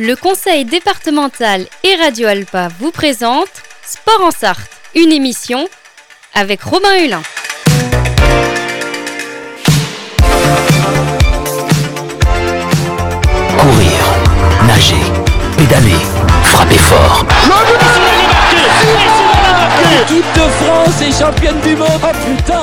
Le 0.00 0.14
conseil 0.14 0.64
départemental 0.64 1.66
et 1.82 1.96
Radio 1.96 2.28
Alpa 2.28 2.68
vous 2.78 2.92
présente 2.92 3.48
Sport 3.84 4.26
en 4.26 4.30
Sarthe, 4.30 4.70
une 4.94 5.10
émission 5.10 5.68
avec 6.34 6.62
Robin 6.62 6.94
Hulin. 7.02 7.22
Courir, 13.58 13.90
nager, 14.68 14.94
pédaler, 15.56 15.96
frapper 16.44 16.78
fort. 16.78 17.26
L'équipe 19.90 20.32
de 20.34 20.64
France 20.64 21.02
est 21.02 21.18
championne 21.18 21.60
du 21.60 21.74
monde. 21.74 21.88
Oh 22.04 22.36
putain 22.36 22.62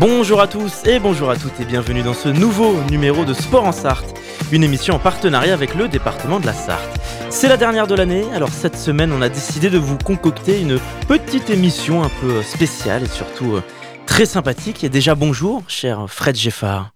Bonjour 0.00 0.40
à 0.40 0.46
tous 0.46 0.86
et 0.86 0.98
bonjour 0.98 1.28
à 1.28 1.36
toutes 1.36 1.60
et 1.60 1.66
bienvenue 1.66 2.02
dans 2.02 2.14
ce 2.14 2.30
nouveau 2.30 2.74
numéro 2.84 3.26
de 3.26 3.34
Sport 3.34 3.66
en 3.66 3.72
Sarthe, 3.72 4.18
une 4.50 4.64
émission 4.64 4.94
en 4.94 4.98
partenariat 4.98 5.52
avec 5.52 5.74
le 5.74 5.88
département 5.88 6.40
de 6.40 6.46
la 6.46 6.54
Sarthe. 6.54 6.98
C'est 7.28 7.48
la 7.48 7.58
dernière 7.58 7.86
de 7.86 7.94
l'année, 7.94 8.24
alors 8.32 8.48
cette 8.48 8.78
semaine 8.78 9.12
on 9.12 9.20
a 9.20 9.28
décidé 9.28 9.68
de 9.68 9.76
vous 9.76 9.98
concocter 9.98 10.62
une 10.62 10.78
petite 11.06 11.50
émission 11.50 12.02
un 12.02 12.08
peu 12.22 12.40
spéciale 12.40 13.02
et 13.02 13.08
surtout 13.08 13.56
euh, 13.56 13.62
très 14.06 14.24
sympathique. 14.24 14.84
Et 14.84 14.88
déjà 14.88 15.14
bonjour, 15.14 15.64
cher 15.68 16.06
Fred 16.08 16.34
Geffard. 16.34 16.92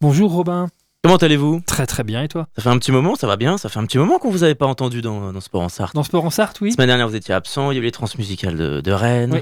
Bonjour 0.00 0.32
Robin. 0.32 0.68
Comment 1.04 1.16
allez-vous? 1.16 1.60
Très 1.66 1.84
très 1.84 2.02
bien 2.02 2.22
et 2.22 2.28
toi? 2.28 2.46
Ça 2.56 2.62
fait 2.62 2.70
un 2.70 2.78
petit 2.78 2.92
moment, 2.92 3.14
ça 3.14 3.26
va 3.26 3.36
bien? 3.36 3.58
Ça 3.58 3.68
fait 3.68 3.78
un 3.78 3.84
petit 3.84 3.98
moment 3.98 4.18
qu'on 4.18 4.30
vous 4.30 4.42
avait 4.42 4.54
pas 4.54 4.66
entendu 4.66 5.02
dans, 5.02 5.34
dans 5.34 5.40
Sport 5.42 5.60
en 5.60 5.68
Sarthe. 5.68 5.94
Dans 5.94 6.02
Sport 6.02 6.24
en 6.24 6.30
Sarthe, 6.30 6.62
oui. 6.62 6.70
La 6.70 6.76
semaine 6.76 6.86
dernière 6.86 7.08
vous 7.08 7.16
étiez 7.16 7.34
absent, 7.34 7.72
il 7.72 7.74
y 7.74 7.76
a 7.76 7.82
eu 7.82 7.84
les 7.84 7.92
transmusicales 7.92 8.56
de, 8.56 8.80
de 8.80 8.92
Rennes. 8.92 9.34
Oui. 9.34 9.40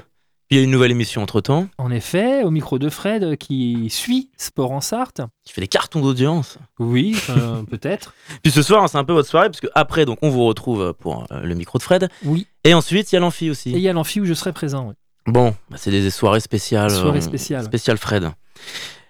Puis 0.48 0.56
il 0.56 0.59
y 0.59 0.60
a 0.60 0.64
une 0.64 0.70
nouvelle 0.70 0.92
émission 0.92 1.23
entre 1.23 1.41
temps 1.41 1.66
En 1.78 1.91
effet, 1.91 2.45
au 2.45 2.50
micro 2.50 2.78
de 2.78 2.88
Fred 2.88 3.24
euh, 3.24 3.34
qui 3.36 3.88
suit 3.91 4.30
Sport 4.36 4.70
en 4.70 4.80
Sarthe. 4.80 5.20
qui 5.44 5.53
fait 5.53 5.61
des 5.61 5.66
cartons 5.66 6.00
d'audience. 6.00 6.58
Oui, 6.78 7.16
euh, 7.30 7.62
peut-être. 7.70 8.14
Puis 8.42 8.53
ce 8.53 8.62
soir, 8.62 8.88
c'est 8.88 8.98
un 8.98 9.05
peu 9.05 9.12
votre 9.12 9.28
soirée, 9.28 9.48
parce 9.48 9.61
que 9.61 9.66
après, 9.75 10.05
donc, 10.05 10.19
on 10.22 10.30
vous 10.30 10.44
retrouve 10.44 10.94
pour 11.00 11.27
euh, 11.33 11.41
le 11.41 11.55
micro 11.56 11.78
de 11.78 11.83
Fred. 11.83 12.08
Oui. 12.25 12.47
Et 12.62 12.75
ensuite, 12.75 13.11
il 13.11 13.16
y 13.16 13.19
a 13.19 13.20
l'amphi 13.20 13.47
Et 13.47 13.50
aussi. 13.50 13.70
il 13.72 13.78
y 13.80 13.88
a 13.88 13.92
l'amphi 13.92 14.20
où 14.20 14.25
je 14.25 14.34
serai 14.34 14.53
présent. 14.53 14.86
oui. 14.88 14.94
Bon, 15.27 15.56
bah, 15.70 15.77
c'est 15.78 15.91
des 15.91 16.08
soirées 16.11 16.38
spéciales. 16.38 16.92
Soirée 16.92 17.19
euh, 17.19 17.22
spéciale. 17.22 17.64
Spéciale 17.64 17.98
Fred. 17.98 18.31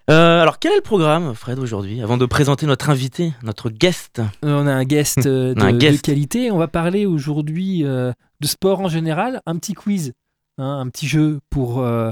Euh, 0.08 0.40
alors, 0.40 0.58
quel 0.58 0.72
est 0.72 0.76
le 0.76 0.82
programme, 0.82 1.34
Fred, 1.34 1.58
aujourd'hui 1.58 2.00
Avant 2.00 2.16
de 2.16 2.24
présenter 2.26 2.64
notre 2.64 2.90
invité, 2.90 3.32
notre 3.42 3.70
guest? 3.70 4.20
Euh, 4.44 4.62
On 4.62 4.66
a 4.66 4.72
un 4.72 4.84
guest, 4.84 5.26
euh, 5.26 5.52
un 5.58 5.72
de, 5.72 5.78
guest. 5.78 5.96
de 5.96 6.00
qualité. 6.00 6.50
On 6.50 6.58
va 6.58 6.68
parler 6.68 7.06
aujourd'hui 7.06 7.84
euh, 7.84 8.12
de 8.40 8.46
sport 8.46 8.80
en 8.80 8.88
général. 8.88 9.40
Un 9.46 9.56
petit 9.58 9.74
quiz, 9.74 10.12
hein, 10.58 10.80
un 10.80 10.88
petit 10.88 11.06
jeu 11.06 11.40
pour 11.50 11.80
euh, 11.80 12.10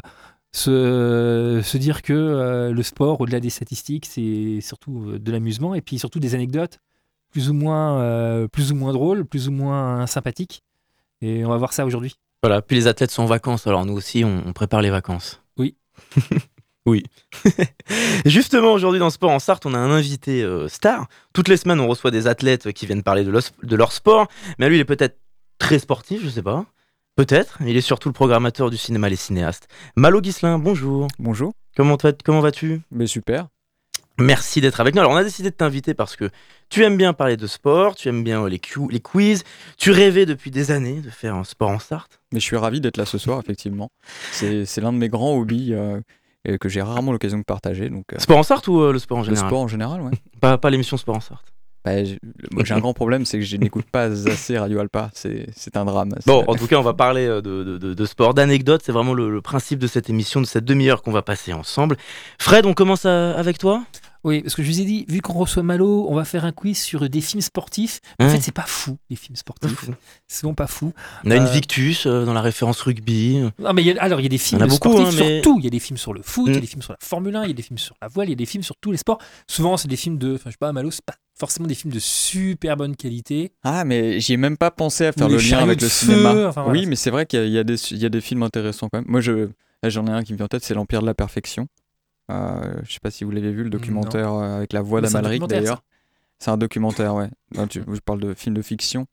se, 0.53 1.61
se 1.64 1.77
dire 1.78 2.03
que 2.03 2.12
euh, 2.12 2.73
le 2.73 2.83
sport, 2.83 3.20
au-delà 3.20 3.41
des 3.41 3.50
statistiques, 3.50 4.06
c'est 4.06 4.61
surtout 4.61 5.11
euh, 5.11 5.19
de 5.19 5.33
l'amusement 5.33 5.75
et 5.75 5.81
puis 5.81 5.98
surtout 5.98 6.20
des 6.20 6.34
anecdotes 6.34 6.78
plus 7.31 7.50
ou 7.50 7.55
moins, 7.55 7.98
euh, 8.00 8.47
plus 8.47 8.70
ou 8.70 8.77
moins 8.77 8.92
drôles, 8.92 9.25
plus 9.25 9.48
ou 9.48 9.53
moins 9.53 10.06
sympathiques. 10.06 10.62
Et 11.20 11.45
on 11.45 11.48
va 11.48 11.56
voir 11.56 11.72
ça 11.72 11.84
aujourd'hui. 11.84 12.15
Voilà, 12.42 12.62
puis 12.62 12.77
les 12.77 12.87
athlètes 12.87 13.11
sont 13.11 13.22
en 13.22 13.27
vacances, 13.27 13.67
alors 13.67 13.84
nous 13.84 13.95
aussi, 13.95 14.25
on, 14.25 14.42
on 14.47 14.53
prépare 14.53 14.83
les 14.83 14.91
vacances. 14.91 15.42
Oui. 15.56 15.75
oui. 16.87 17.03
Justement, 18.27 18.72
aujourd'hui, 18.72 19.00
dans 19.00 19.11
Sport 19.11 19.31
en 19.31 19.39
Sarthe, 19.39 19.67
on 19.67 19.75
a 19.75 19.78
un 19.78 19.91
invité 19.91 20.42
euh, 20.42 20.69
star. 20.69 21.09
Toutes 21.33 21.48
les 21.48 21.56
semaines, 21.56 21.81
on 21.81 21.89
reçoit 21.89 22.11
des 22.11 22.27
athlètes 22.27 22.72
qui 22.72 22.87
viennent 22.87 23.03
parler 23.03 23.25
de, 23.25 23.31
leur- 23.31 23.42
de 23.62 23.77
leur 23.77 23.92
sport. 23.92 24.28
Mais 24.59 24.69
lui, 24.69 24.77
il 24.77 24.81
est 24.81 24.84
peut-être 24.84 25.19
très 25.59 25.78
sportif, 25.78 26.20
je 26.22 26.28
sais 26.28 26.42
pas. 26.42 26.67
Peut-être. 27.17 27.59
Il 27.65 27.77
est 27.77 27.81
surtout 27.81 28.09
le 28.09 28.12
programmateur 28.12 28.70
du 28.70 28.77
cinéma 28.77 29.09
Les 29.09 29.15
Cinéastes. 29.17 29.69
Malo 29.97 30.20
Guislin, 30.20 30.59
bonjour. 30.59 31.07
Bonjour, 31.21 31.53
Comment, 31.77 31.97
comment 32.25 32.41
vas-tu? 32.41 32.81
Mais 32.91 33.06
super. 33.06 33.47
Merci 34.19 34.61
d'être 34.61 34.81
avec 34.81 34.95
nous. 34.95 35.01
Alors, 35.01 35.12
on 35.12 35.17
a 35.17 35.23
décidé 35.25 35.51
de 35.51 35.55
t'inviter 35.55 35.95
parce 35.95 36.17
que 36.17 36.31
tu 36.71 36.83
aimes 36.83 36.97
bien 36.97 37.12
parler 37.12 37.37
de 37.37 37.47
sport, 37.47 37.94
tu 37.94 38.09
aimes 38.09 38.25
bien 38.25 38.49
les, 38.49 38.61
les 38.91 39.00
quiz, 39.00 39.44
tu 39.77 39.91
rêvais 39.93 40.27
depuis 40.27 40.50
des 40.50 40.71
années 40.72 41.00
de 41.00 41.11
faire 41.11 41.34
un 41.37 41.44
sport 41.44 41.71
en 41.71 41.78
Sarthe. 41.78 42.21
Mais 42.33 42.41
je 42.41 42.44
suis 42.44 42.56
ravi 42.56 42.81
d'être 42.81 42.97
là 42.97 43.06
ce 43.06 43.19
soir, 43.19 43.41
effectivement. 43.41 43.91
C'est 44.33 44.78
l'un 44.78 44.93
de 44.93 44.99
mes 44.99 45.09
grands 45.09 45.37
hobbies 45.37 45.72
euh, 45.72 46.00
et 46.44 46.59
que 46.59 46.69
j'ai 46.69 46.83
rarement 46.83 47.12
l'occasion 47.12 47.38
de 47.38 47.44
partager. 47.44 47.91
Donc, 47.91 48.05
euh, 48.12 48.19
Sport 48.19 48.38
en 48.38 48.43
Sarthe 48.43 48.67
ou 48.69 48.81
euh, 48.81 48.93
le 48.93 48.99
sport 48.99 49.19
en 49.19 49.21
le 49.22 49.27
général? 49.27 49.49
sport 49.49 49.61
en 49.61 49.69
général, 49.69 50.00
ouais. 50.03 50.12
Pas, 50.41 50.59
pas 50.59 50.71
l'émission 50.71 50.97
Sport 50.97 51.17
en 51.17 51.21
Sarthe. 51.21 51.53
Bah, 51.84 52.03
j'ai 52.03 52.19
moi, 52.50 52.65
j'ai 52.65 52.72
un 52.75 52.78
grand 52.81 52.95
problème, 52.95 53.27
c'est 53.27 53.39
que 53.39 53.45
je 53.45 53.56
n'écoute 53.56 53.84
pas 53.91 54.05
assez 54.27 54.56
Radio 54.59 54.78
Alpa. 54.81 55.11
C'est 55.12 55.77
un 55.77 55.84
drame. 55.84 56.15
Bon, 56.27 56.43
en 56.47 56.55
tout 56.55 56.67
cas, 56.67 56.77
on 56.77 56.83
va 56.83 56.95
parler 56.95 57.27
euh, 57.27 57.43
de, 57.43 57.62
de- 57.62 57.78
de- 57.78 57.95
de 57.95 58.06
sport, 58.06 58.33
d'anecdotes. 58.34 58.83
C'est 58.84 58.93
vraiment 58.93 59.12
le, 59.15 59.31
le 59.31 59.41
principe 59.43 59.78
de 59.78 59.87
cette 59.87 60.09
émission, 60.09 60.41
de 60.41 60.47
cette 60.47 60.65
demi-heure 60.65 61.03
qu'on 61.03 61.12
va 61.12 61.23
passer 61.23 61.53
ensemble. 61.53 61.97
Fred, 62.39 62.65
on 62.67 62.73
commence 62.75 63.05
à- 63.05 63.33
avec 63.33 63.59
toi? 63.59 63.84
Oui, 64.25 64.41
parce 64.43 64.55
que 64.55 64.62
je 64.62 64.71
vous 64.71 64.81
ai 64.81 64.85
dit, 64.85 65.05
vu 65.09 65.21
qu'on 65.21 65.35
reçoit 65.35 65.62
Malo, 65.62 66.07
on 66.09 66.15
va 66.15 66.25
faire 66.25 66.45
un 66.47 66.53
quiz 66.53 66.79
sur 66.79 67.09
des 67.09 67.21
films 67.21 67.43
sportifs. 67.43 68.01
En 68.19 68.25
Ouais. 68.25 68.31
fait, 68.31 68.41
c'est 68.41 68.53
pas 68.55 68.65
fou, 68.67 68.97
les 69.11 69.17
films 69.17 69.37
sportifs. 69.37 69.85
C'est 70.27 70.41
vraiment 70.43 70.55
pas 70.55 70.67
fou. 70.67 70.93
On 71.25 71.31
a 71.31 71.37
une 71.37 71.43
Euh, 71.43 71.51
Victus 71.51 72.07
euh, 72.07 72.25
dans 72.25 72.33
la 72.33 72.41
référence 72.41 72.81
rugby. 72.81 73.41
Non, 73.59 73.73
mais 73.75 73.83
il 73.83 73.89
y 73.89 73.91
a- 73.99 74.03
alors, 74.03 74.21
il 74.21 74.25
y 74.25 74.27
a 74.27 74.31
des 74.31 74.39
films 74.39 74.61
Il 74.61 74.62
y 74.62 74.65
en 74.65 74.67
a 74.67 74.71
beaucoup, 74.71 74.93
sportifs 74.93 75.21
hein, 75.21 75.25
mais- 75.25 75.43
sur 75.43 75.43
tout. 75.43 75.59
Il 75.59 75.65
y 75.65 75.69
a 75.69 75.71
des 75.71 75.79
films 75.79 75.99
sur 75.99 76.15
le 76.15 76.23
foot, 76.23 76.47
il 76.49 76.53
y 76.53 76.55
Mm. 76.55 76.59
a 76.59 76.61
des 76.61 76.67
films 76.67 76.83
sur 76.83 76.93
la 76.93 76.99
Formule 77.01 77.37
1, 77.37 77.43
il 77.45 77.49
y 77.49 77.51
a 77.51 77.55
des 77.55 77.62
films 77.62 77.79
sur 77.79 77.95
la 78.01 78.09
voile, 78.09 78.29
il 78.29 78.31
y 78.31 78.33
a 78.33 78.37
des 78.37 78.47
films 78.47 78.62
sur 78.65 78.77
tous 78.81 78.91
les 78.93 78.97
sports. 78.99 79.19
Souvent, 79.47 79.77
c'est 79.77 79.89
des 79.89 79.97
films 79.97 80.17
de. 80.19 80.35
Enfin, 80.37 80.45
je 80.47 80.53
sais 80.53 80.56
pas, 80.59 80.73
Malo, 80.73 80.91
c'est 80.91 81.05
pas 81.05 81.15
forcément 81.39 81.67
des 81.69 81.75
films 81.75 81.93
de 81.93 81.99
super 81.99 82.77
bonne 82.77 82.97
qualité. 82.97 83.53
Ah, 83.62 83.85
mais 83.85 84.21
j'y 84.21 84.33
ai 84.33 84.37
même 84.39 84.56
pas 84.56 84.71
pensé 84.71 85.05
à 85.06 85.12
faire 85.12 85.29
le 85.29 85.37
lien 85.37 85.59
avec 85.59 85.79
de 85.81 85.85
le 85.85 85.91
feu, 85.91 86.12
cinéma. 86.12 86.49
enfin, 86.49 86.62
voilà. 86.62 86.79
Oui, 86.79 86.87
mais 86.87 86.97
c'est 86.97 87.11
vrai 87.11 87.27
qu'il 87.27 87.41
y, 87.49 87.59
a- 87.59 87.61
y 87.61 87.65
des- 87.65 87.93
il 87.93 87.99
y 87.99 88.06
a 88.06 88.09
des 88.09 88.21
films 88.21 88.43
intéressants 88.43 88.89
quand 88.91 88.99
même. 89.01 89.09
Moi, 89.09 89.21
je, 89.21 89.49
j'en 89.85 90.06
ai 90.06 90.11
un 90.11 90.23
qui 90.23 90.33
me 90.33 90.39
vient 90.39 90.47
en 90.47 90.49
tête, 90.49 90.65
c'est 90.65 90.75
L'Empire 90.75 91.03
de 91.03 91.06
la 91.06 91.15
Perfection. 91.15 91.67
Euh, 92.31 92.75
je 92.85 92.93
sais 92.93 93.01
pas 93.01 93.11
si 93.11 93.25
vous 93.25 93.31
l'avez 93.31 93.53
vu, 93.53 93.65
le 93.65 93.71
documentaire 93.71 94.33
euh, 94.33 94.57
avec 94.57 94.73
la 94.73 94.81
voix 94.83 95.01
d'Amalric 95.12 95.41
d'ailleurs. 95.61 95.83
C'est 96.39 96.51
un 96.51 96.57
documentaire, 96.57 97.15
ouais. 97.15 97.31
Là, 97.53 97.67
tu- 97.67 97.83
je 97.87 98.01
parle 98.01 98.21
de 98.21 98.35
film 98.35 98.55
de 98.57 98.62
fiction. 98.62 99.07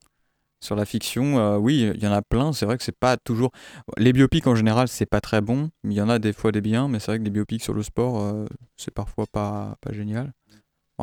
Sur 0.64 0.76
la 0.76 0.86
fiction, 0.86 1.40
euh, 1.40 1.58
oui, 1.58 1.92
il 1.96 2.04
y 2.04 2.08
en 2.08 2.12
a 2.12 2.22
plein. 2.22 2.54
C'est 2.54 2.66
vrai 2.68 2.78
que 2.78 2.84
c'est 2.84 2.96
pas 2.98 3.18
toujours. 3.18 3.52
Les 3.98 4.14
biopics 4.14 4.46
en 4.46 4.54
général, 4.56 4.88
c'est 4.88 5.08
pas 5.08 5.20
très 5.20 5.42
bon. 5.42 5.72
Il 5.84 5.94
y 5.94 6.02
en 6.02 6.10
a 6.10 6.20
des 6.20 6.34
fois 6.34 6.52
des 6.52 6.62
biens, 6.62 6.88
mais 6.88 7.00
c'est 7.00 7.08
vrai 7.12 7.20
que 7.20 7.24
les 7.24 7.32
biopics 7.32 7.64
sur 7.64 7.74
le 7.74 7.82
sport, 7.84 8.22
euh, 8.22 8.46
c'est 8.78 8.94
parfois 8.94 9.26
pas, 9.32 9.76
pas 9.82 9.92
génial. 9.92 10.34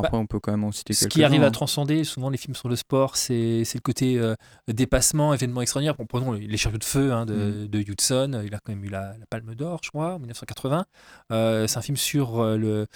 Après, 0.04 0.16
on 0.16 0.26
peut 0.26 0.40
quand 0.40 0.52
même 0.52 0.64
en 0.64 0.72
citer 0.72 0.92
Ce 0.92 1.06
qui 1.06 1.24
arrive 1.24 1.42
à 1.42 1.46
hein. 1.46 1.50
transcender, 1.50 2.04
souvent, 2.04 2.30
les 2.30 2.38
films 2.38 2.54
sur 2.54 2.68
le 2.68 2.76
sport, 2.76 3.16
c'est 3.16 3.62
le 3.74 3.80
côté 3.80 4.18
euh, 4.18 4.34
dépassement, 4.68 5.34
événement 5.34 5.62
extraordinaire. 5.62 5.94
Bon, 5.96 6.06
prenons 6.06 6.32
les, 6.32 6.46
les 6.46 6.56
chariots 6.56 6.78
de 6.78 6.84
feu 6.84 7.12
hein, 7.12 7.26
de, 7.26 7.66
de 7.66 7.78
Hudson. 7.78 8.42
Il 8.44 8.54
a 8.54 8.58
quand 8.58 8.72
même 8.72 8.84
eu 8.84 8.88
la, 8.88 9.16
la 9.18 9.26
Palme 9.28 9.54
d'Or, 9.54 9.80
je 9.82 9.90
crois, 9.90 10.14
en 10.14 10.18
1980. 10.18 10.86
Euh, 11.32 11.66
c'est 11.66 11.78
un 11.78 11.82
film 11.82 11.96
sur 11.96 12.40
euh, 12.40 12.56
le. 12.56 12.86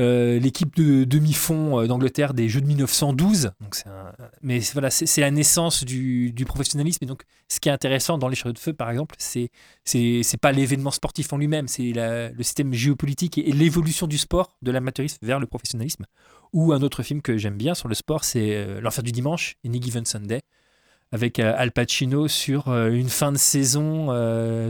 Euh, 0.00 0.38
l'équipe 0.38 0.74
de 0.74 1.04
demi-fond 1.04 1.80
euh, 1.80 1.86
d'Angleterre 1.86 2.32
des 2.32 2.48
Jeux 2.48 2.62
de 2.62 2.66
1912. 2.66 3.50
Donc 3.60 3.76
un- 3.86 4.12
mais 4.40 4.60
voilà, 4.72 4.90
c'est 4.90 5.20
la 5.20 5.30
naissance 5.30 5.84
du, 5.84 6.32
du 6.32 6.44
professionnalisme. 6.46 6.98
Et 7.02 7.06
donc, 7.06 7.24
ce 7.48 7.60
qui 7.60 7.68
est 7.68 7.72
intéressant 7.72 8.16
dans 8.16 8.28
les 8.28 8.34
chariots 8.36 8.54
de 8.54 8.58
feu, 8.58 8.72
par 8.72 8.90
exemple, 8.90 9.14
c'est 9.18 9.50
c'est 9.84 10.40
pas 10.40 10.52
l'événement 10.52 10.90
sportif 10.92 11.32
en 11.32 11.36
lui-même, 11.36 11.68
c'est 11.68 11.92
le 11.94 12.42
système 12.42 12.72
géopolitique 12.72 13.36
et, 13.36 13.52
l'évolution 13.52 14.06
du 14.06 14.16
sport, 14.16 14.56
de 14.62 14.70
l'amateurisme 14.70 15.18
vers 15.22 15.38
le 15.38 15.46
professionnalisme. 15.46 16.06
Ou 16.54 16.72
un 16.72 16.80
autre 16.82 17.02
film 17.02 17.20
que 17.20 17.36
j'aime 17.36 17.56
bien 17.56 17.74
sur 17.74 17.88
le 17.88 17.94
sport, 17.94 18.24
c'est 18.24 18.54
euh, 18.56 18.80
L'Enfer 18.80 19.02
du 19.02 19.12
dimanche, 19.12 19.56
Any 19.66 19.80
Given 19.82 20.06
Sunday, 20.06 20.40
avec 21.10 21.38
Al 21.38 21.72
Pacino 21.72 22.28
sur 22.28 22.68
une 22.68 23.10
fin 23.10 23.32
de 23.32 23.36
saison 23.36 24.06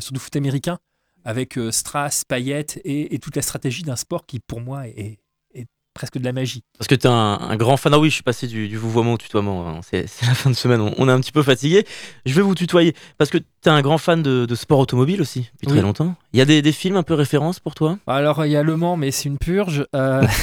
sur 0.01 0.13
du 0.13 0.19
foot 0.19 0.35
américain, 0.35 0.81
avec 1.25 1.59
euh, 1.59 1.71
Strass, 1.71 2.25
Payet 2.27 2.67
et, 2.85 3.15
et 3.15 3.19
toute 3.19 3.37
la 3.37 3.43
stratégie 3.43 3.83
d'un 3.83 3.97
sport 3.97 4.27
qui, 4.27 4.41
pour 4.41 4.61
moi, 4.61 4.87
est, 4.89 5.19
est 5.55 5.67
presque 5.95 6.19
de 6.19 6.25
la 6.25 6.33
magie. 6.33 6.63
Parce 6.79 6.89
que 6.89 6.95
tu 6.95 7.07
es 7.07 7.11
un, 7.11 7.13
un 7.41 7.57
grand 7.57 7.77
fan. 7.77 7.93
Ah 7.95 7.99
oui, 7.99 8.09
je 8.09 8.15
suis 8.15 8.23
passé 8.23 8.47
du, 8.47 8.69
du 8.69 8.77
vouvoiement 8.79 9.13
au 9.15 9.19
tutoiement. 9.19 9.69
hein. 9.69 9.81
C'est 9.83 10.07
la 10.27 10.35
fin 10.35 10.49
de 10.51 10.55
semaine, 10.57 10.81
on, 10.81 10.95
on 10.99 11.09
est 11.09 11.13
un 11.13 11.21
petit 11.21 11.33
peu 11.33 11.43
fatigué. 11.43 11.87
Je 12.25 12.35
vais 12.35 12.43
vous 12.43 12.55
tutoyer. 12.55 12.95
Parce 13.19 13.31
que 13.31 13.39
tu 13.39 13.45
es 13.67 13.69
un 13.69 13.83
grand 13.83 13.99
fan 13.99 14.23
de, 14.23 14.47
de 14.47 14.55
sport 14.55 14.79
automobile 14.79 15.21
aussi, 15.21 15.41
depuis 15.53 15.67
Oui. 15.67 15.73
très 15.75 15.83
longtemps. 15.83 16.15
Il 16.33 16.39
y 16.39 16.43
a 16.43 16.45
des, 16.47 16.63
des 16.63 16.73
films 16.73 16.97
un 16.97 17.03
peu 17.03 17.15
références 17.15 17.61
pour 17.61 17.75
toi? 17.75 17.99
Alors, 18.07 18.45
il 18.47 18.53
y 18.53 18.57
a 18.57 18.63
Le 18.63 18.77
Mans, 18.77 18.97
mais 18.97 19.11
c'est 19.11 19.29
une 19.29 19.39
purge. 19.39 19.85
Euh, 19.95 20.23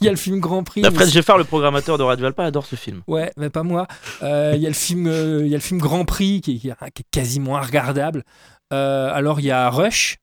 Il 0.00 0.06
y 0.06 0.08
a 0.08 0.10
le 0.10 0.16
film 0.18 0.40
Grand 0.40 0.64
Prix. 0.64 0.82
Fred 0.92 1.08
Geffard, 1.08 1.38
le 1.38 1.44
programmateur 1.44 1.96
de 1.96 2.02
Radio 2.02 2.26
Alpa, 2.26 2.44
adore 2.44 2.66
ce 2.66 2.74
film. 2.74 3.02
Ouais, 3.06 3.30
mais 3.38 3.48
pas 3.48 3.62
moi. 3.62 3.86
Euh, 4.22 4.52
Il 4.56 4.60
y 4.60 4.66
a 4.66 4.68
le 4.68 4.74
film, 4.74 5.06
euh, 5.06 5.42
il 5.44 5.48
y 5.50 5.54
a 5.54 5.56
le 5.56 5.62
film 5.62 5.80
Grand 5.80 6.04
Prix 6.04 6.40
qui, 6.42 6.56
est- 6.56 6.58
qui 6.58 6.68
est 6.68 6.74
qui 6.92 7.02
est 7.02 7.06
quasiment 7.12 7.58
regardable. 7.60 8.24
Euh, 8.72 9.10
alors 9.14 9.38
il 9.40 9.46
y 9.46 9.50
a 9.52 9.70
Rush 9.70 10.16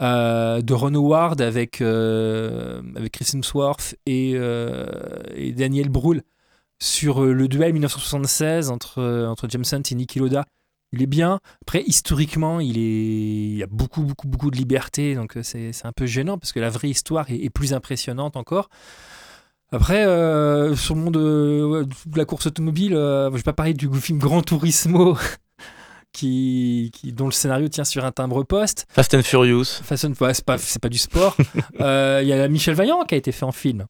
euh, 0.00 0.60
de 0.60 0.74
Ron 0.74 0.94
Howard 0.94 1.40
avec 1.40 1.80
euh, 1.80 2.80
avec 2.94 3.12
Chris 3.12 3.30
Hemsworth 3.34 3.96
et, 4.06 4.32
euh, 4.34 4.86
et 5.34 5.52
Daniel 5.52 5.88
Brühl 5.88 6.22
sur 6.78 7.24
euh, 7.24 7.32
le 7.32 7.48
duel 7.48 7.72
1976 7.72 8.70
entre 8.70 9.26
entre 9.28 9.48
James 9.48 9.64
Hunt 9.72 9.82
et 9.90 9.94
Niki 9.94 10.18
Lauda. 10.18 10.44
Il 10.92 11.02
est 11.02 11.06
bien. 11.06 11.40
Après, 11.62 11.82
historiquement, 11.86 12.60
il, 12.60 12.78
est... 12.78 12.80
il 12.80 13.56
y 13.56 13.62
a 13.62 13.66
beaucoup, 13.66 14.02
beaucoup, 14.02 14.26
beaucoup 14.26 14.50
de 14.50 14.56
liberté, 14.56 15.14
donc 15.14 15.36
c'est 15.42 15.72
un 15.84 15.92
peu 15.92 16.06
gênant 16.06 16.38
parce 16.38 16.52
que 16.52 16.60
la 16.60 16.70
vraie 16.70 16.88
histoire 16.88 17.26
est, 17.28 17.50
plus 17.50 17.74
impressionnante 17.74 18.38
encore. 18.38 18.70
Après, 19.70 20.04
sur 20.76 20.94
le 20.94 21.00
monde 21.02 21.16
ouais, 21.16 21.84
de 21.84 22.16
la 22.16 22.24
course 22.24 22.46
automobile, 22.46 22.92
je 22.92 23.36
vais 23.36 23.42
pas 23.42 23.52
parler 23.52 23.74
du 23.74 23.92
film 24.00 24.18
Gran 24.18 24.40
Turismo 24.40 25.18
qui, 26.12 26.90
qui- 26.94 27.12
dont 27.12 27.26
le 27.26 27.32
scénario 27.32 27.68
tient 27.68 27.84
sur 27.84 28.04
un 28.04 28.12
timbre-poste. 28.12 28.86
Fast 28.88 29.14
and 29.14 29.22
Furious. 29.22 29.64
Ouais, 29.90 30.34
c'est 30.34 30.44
pas, 30.44 30.58
c'est 30.58 30.80
pas 30.82 30.88
du 30.88 30.98
sport. 30.98 31.36
Euh, 31.80 32.20
Il 32.22 32.28
y 32.28 32.32
a 32.32 32.48
Michel 32.48 32.74
Vaillant 32.74 33.04
qui 33.04 33.14
a 33.14 33.18
été 33.18 33.30
fait 33.32 33.44
en 33.44 33.52
film. 33.52 33.86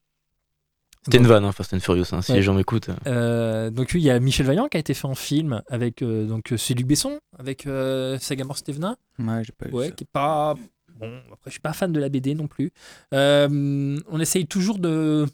C'était 1.05 1.19
une 1.19 1.27
vanne, 1.27 1.45
hein, 1.45 1.53
Fast 1.53 1.73
and 1.73 1.81
Furious, 1.81 2.05
hein, 2.13 2.21
si 2.21 2.33
Ouais. 2.33 2.39
les 2.39 2.43
gens 2.43 2.53
m'écoutent. 2.55 2.91
Euh, 3.07 3.71
donc 3.71 3.93
oui, 3.95 4.01
il 4.01 4.05
y 4.05 4.11
a 4.11 4.19
Michel 4.21 4.45
Vaillant 4.47 4.69
qui 4.69 4.77
a 4.77 4.81
été 4.81 4.93
fait 4.93 5.07
en 5.07 5.15
film 5.15 5.63
avec 5.71 6.03
euh, 6.03 6.27
donc 6.27 6.53
c'est 6.59 6.75
Luc 6.75 6.87
Besson 6.87 7.19
avec 7.39 7.67
euh, 7.67 8.19
Sagamore 8.19 8.59
Stevenin, 8.59 8.97
Ouais, 9.19 9.43
j'ai 9.45 9.53
pas 9.53 9.69
eu 9.69 9.73
ouais, 9.73 9.87
ça. 9.87 9.93
qui 9.93 10.05
est 10.05 10.11
pas 10.13 10.55
bon. 10.99 11.19
Après, 11.33 11.47
je 11.47 11.51
suis 11.53 11.61
pas 11.61 11.73
fan 11.73 11.93
de 11.93 12.01
la 12.01 12.09
BD 12.11 12.35
non 12.35 12.47
plus. 12.47 12.73
Euh, 13.15 13.99
on 14.11 14.21
essaye 14.21 14.47
toujours 14.47 14.79
de 14.79 15.27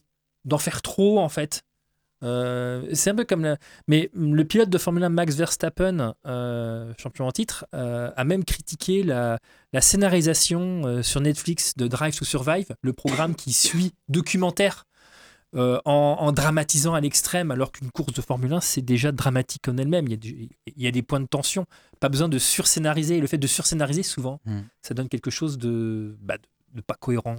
d'en 0.45 0.59
faire 0.59 0.81
trop 0.83 1.19
en 1.19 1.29
fait. 1.31 1.63
Euh, 2.25 2.83
c'est 2.95 3.11
un 3.11 3.15
peu 3.15 3.25
comme 3.25 3.43
la- 3.43 3.59
mais 3.87 4.11
le 4.15 4.45
pilote 4.45 4.71
de 4.71 4.79
Formule 4.79 5.05
1 5.05 5.09
Max 5.11 5.37
Verstappen, 5.37 6.15
euh, 6.27 6.93
champion 6.99 7.27
en 7.27 7.33
titre, 7.33 7.67
euh, 7.75 8.11
a 8.17 8.25
même 8.25 8.45
critiqué 8.45 9.03
la, 9.03 9.39
la 9.73 9.81
scénarisation 9.81 10.83
euh, 10.87 11.03
sur 11.03 11.21
Netflix 11.21 11.77
de 11.77 11.87
Drive 11.87 12.17
to 12.19 12.25
Survive, 12.25 12.69
le 12.83 12.93
programme 12.93 13.35
qui 13.35 13.53
suit 13.53 13.93
documentaire 14.09 14.85
euh, 15.57 15.79
en, 15.85 16.17
en 16.19 16.33
dramatisant 16.33 16.95
à 16.95 17.01
l'extrême, 17.01 17.51
alors 17.53 17.71
qu'une 17.71 17.91
course 17.93 18.13
de 18.13 18.21
Formule 18.21 18.53
1, 18.55 18.61
c'est 18.61 18.83
déjà 18.83 19.13
dramatique 19.13 19.69
en 19.69 19.77
elle-même. 19.77 20.07
Il 20.09 20.11
y, 20.11 20.15
a 20.15 20.17
du- 20.17 20.49
il 20.67 20.83
y 20.83 20.87
a 20.89 20.91
des 20.91 21.03
points 21.03 21.21
de 21.21 21.27
tension. 21.27 21.67
Pas 22.01 22.09
besoin 22.09 22.29
de 22.29 22.39
surscénariser. 22.39 23.19
Et 23.19 23.21
le 23.21 23.29
fait 23.29 23.39
de 23.39 23.47
surscénariser, 23.47 24.03
souvent, 24.03 24.41
Hmm. 24.47 24.63
ça 24.83 24.95
donne 24.95 25.09
quelque 25.09 25.31
chose 25.31 25.57
de, 25.59 26.17
bah, 26.21 26.39
de, 26.39 26.43
de 26.79 26.81
pas 26.81 26.95
cohérent. 26.95 27.37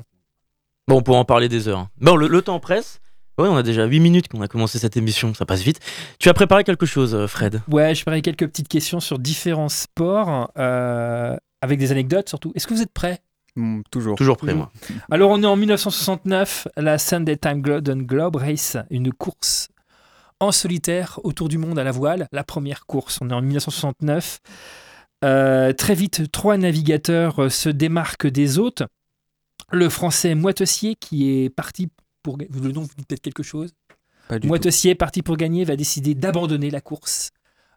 Bon, 0.88 0.98
on 1.00 1.02
pourra 1.02 1.18
en 1.20 1.26
parler 1.26 1.50
des 1.50 1.68
heures. 1.68 1.80
hein. 1.80 1.90
Bon, 2.00 2.16
le, 2.16 2.28
le 2.30 2.42
temps 2.42 2.60
presse. 2.62 3.02
Ouais, 3.38 3.50
on 3.50 3.58
a 3.58 3.64
déjà 3.64 3.86
8 3.86 4.00
minutes 4.00 4.28
qu'on 4.30 4.42
a 4.42 4.48
commencé 4.48 4.80
cette 4.80 4.96
émission, 4.96 5.34
ça 5.34 5.46
passe 5.46 5.62
vite. 5.62 5.80
Tu 6.20 6.30
as 6.30 6.34
préparé 6.34 6.64
quelque 6.64 6.86
chose, 6.86 7.14
euh, 7.14 7.28
Fred? 7.28 7.62
Ouais, 7.70 7.94
je 7.94 8.02
ferai 8.02 8.22
quelques 8.22 8.48
petites 8.48 8.70
questions 8.70 9.02
sur 9.02 9.20
différents 9.20 9.70
sports, 9.70 10.52
euh, 10.58 11.36
avec 11.62 11.78
des 11.78 11.92
anecdotes 11.92 12.30
surtout. 12.30 12.54
Est-ce 12.56 12.66
que 12.66 12.74
vous 12.74 12.82
êtes 12.82 12.94
prêts? 12.94 13.20
Mm, 13.58 13.82
toujours. 13.92 14.16
Toujours 14.16 14.38
prêt, 14.38 14.54
moi. 14.54 14.72
Alors, 15.12 15.32
on 15.32 15.44
est 15.44 15.46
en 15.46 15.58
1969, 15.58 16.70
la 16.78 16.98
Sunday 16.98 17.36
Time 17.36 17.62
Golden 17.62 18.04
Globe 18.04 18.38
Race, 18.38 18.78
une 18.90 19.12
course 19.12 19.68
en 20.40 20.52
solitaire 20.52 21.20
autour 21.24 21.50
du 21.50 21.58
monde 21.58 21.78
à 21.78 21.84
la 21.84 21.92
voile. 21.92 22.28
La 22.32 22.44
première 22.44 22.86
course, 22.86 23.20
on 23.22 23.30
est 23.30 23.34
en 23.34 23.42
1969. 23.42 24.40
Euh, 25.24 25.74
très 25.74 25.96
vite, 25.96 26.32
trois 26.32 26.58
navigateurs 26.58 27.52
se 27.52 27.70
démarquent 27.70 28.28
des 28.28 28.60
autres. 28.60 28.88
Le 29.72 29.90
français 29.90 30.36
Moitessier, 30.36 30.96
qui 30.96 31.30
est 31.32 31.50
parti 31.50 31.90
pour. 32.26 32.38
Le 32.38 32.72
nom 32.72 32.82
vous 32.82 32.90
dit 32.98 33.06
peut-être 33.06 33.22
quelque 33.22 33.44
chose. 33.44 33.72
Moitessier, 34.44 34.96
parti 34.96 35.22
pour 35.22 35.38
gagner, 35.38 35.64
va 35.66 35.76
décider 35.76 36.16
d'abandonner 36.16 36.72
la 36.72 36.82
course 36.82 37.30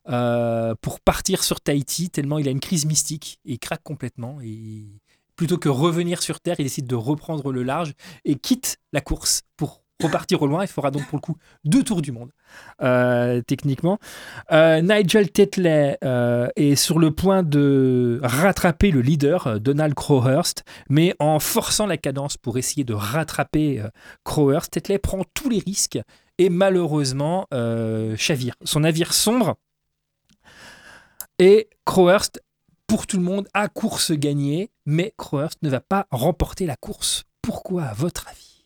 euh, 0.09 0.75
pour 0.81 1.01
partir 1.01 1.45
sur 1.45 1.61
Tahiti, 1.61 2.09
tellement 2.09 2.39
il 2.39 2.49
a 2.49 2.51
une 2.51 2.61
crise 2.61 2.87
mystique 2.87 3.41
et 3.45 3.53
il 3.53 3.59
craque 3.59 3.83
complètement. 3.83 4.39
Et 4.43 4.87
plutôt 5.37 5.59
que 5.59 5.69
revenir 5.69 6.23
sur 6.23 6.41
Terre, 6.41 6.57
il 6.59 6.63
décide 6.65 6.87
de 6.87 6.95
reprendre 6.95 7.53
le 7.53 7.63
large 7.63 7.93
et 8.25 8.37
quitte 8.37 8.79
la 8.93 9.03
course 9.03 9.43
pour 9.57 9.83
repartir 10.03 10.43
au 10.43 10.47
loin. 10.47 10.63
Il 10.63 10.69
fera 10.69 10.91
donc 10.91 11.07
pour 11.07 11.17
le 11.17 11.23
coup 11.23 11.37
deux 11.65 11.83
tours 11.83 12.03
du 12.03 12.13
monde, 12.13 12.31
euh, 12.83 13.41
techniquement. 13.43 13.99
Euh, 14.53 14.81
Nigel 14.81 15.31
Tetley 15.31 15.99
euh, 16.05 16.49
est 16.57 16.77
sur 16.77 16.99
le 16.99 17.11
point 17.11 17.43
de 17.43 18.21
rattraper 18.23 18.91
le 18.91 19.01
leader, 19.01 19.61
Donald 19.61 19.95
Crowhurst, 19.95 20.65
mais 20.89 21.15
en 21.19 21.39
forçant 21.39 21.87
la 21.87 21.97
cadence 21.97 22.37
pour 22.37 22.59
essayer 22.59 22.85
de 22.85 22.95
rattraper 22.95 23.83
Crowhurst, 24.25 24.73
Tetley 24.73 24.99
prend 24.99 25.25
tous 25.35 25.49
les 25.49 25.59
risques 25.59 25.99
et 26.39 26.51
malheureusement 26.51 27.47
chavire. 28.17 28.55
Son 28.65 28.81
navire 28.81 29.13
sombre 29.13 29.57
et 31.39 31.69
Crowhurst, 31.85 32.43
pour 32.89 33.07
tout 33.07 33.17
le 33.17 33.23
monde, 33.23 33.49
a 33.55 33.69
course 33.69 34.13
gagnée, 34.13 34.71
mais 34.87 35.15
Crowhurst 35.17 35.63
ne 35.63 35.71
va 35.71 35.81
pas 35.81 36.07
remporter 36.11 36.67
la 36.67 36.75
course. 36.75 37.25
Pourquoi, 37.43 37.85
à 37.85 37.95
votre 37.95 38.27
avis? 38.29 38.58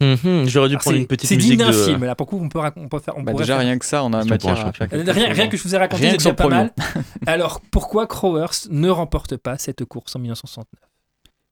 Mhm, 0.00 0.46
J'aurais 0.48 0.68
dû 0.68 0.74
Alors, 0.74 0.82
prendre 0.82 0.96
C'est 0.96 1.00
une 1.00 1.06
petite 1.06 1.28
c'est 1.28 1.36
musique 1.36 1.50
digne 1.56 1.66
d'un 1.66 1.70
de... 1.72 1.84
film, 1.84 2.04
là, 2.04 2.14
pour 2.14 2.26
coup, 2.26 2.38
on 2.42 2.48
peut, 2.48 2.58
rac- 2.58 2.74
on 2.76 2.88
peut 2.88 2.98
faire. 2.98 3.16
On 3.16 3.22
Bah, 3.22 3.32
déjà, 3.32 3.54
faire- 3.56 3.58
rien 3.58 3.78
que 3.78 3.84
ça, 3.86 4.02
on 4.04 4.12
a 4.12 4.24
matière 4.24 4.66
à 4.66 4.72
faire. 4.72 4.88
Euh, 4.92 5.04
Rien, 5.06 5.32
rien 5.32 5.48
que 5.48 5.56
je 5.56 5.62
vous 5.62 5.74
ai 5.74 5.78
raconté, 5.78 6.10
c'est 6.10 6.16
déjà 6.18 6.34
pas 6.34 6.48
mal. 6.48 6.72
Alors, 7.26 7.60
pourquoi 7.70 8.06
Crowhurst 8.06 8.70
ne 8.70 8.88
remporte 8.90 9.36
pas 9.36 9.56
cette 9.56 9.84
course 9.84 10.16
en 10.16 10.18
1969 10.18 10.66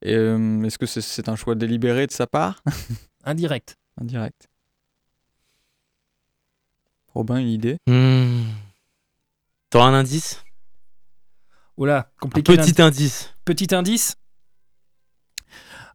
Et, 0.03 0.15
euh, 0.15 0.63
Est-ce 0.65 0.77
que 0.77 0.87
c'est 0.87 1.01
c'est 1.01 1.29
un 1.29 1.37
choix 1.37 1.55
délibéré 1.55 2.07
de 2.09 2.13
sa 2.13 2.27
part? 2.27 2.63
Indirect. 3.25 3.77
Indirect. 4.01 4.49
Robin, 7.15 7.37
une 7.39 7.49
idée? 7.49 7.77
Hmm. 7.87 8.43
T'auras 9.71 9.87
un 9.87 9.95
indice? 9.95 10.43
Oh 11.77 11.87
là, 11.87 12.11
Un 12.17 12.21
compliqué. 12.21 12.57
petit 12.57 12.83
indice. 12.83 13.35
Petit 13.45 13.75
indice? 13.75 14.15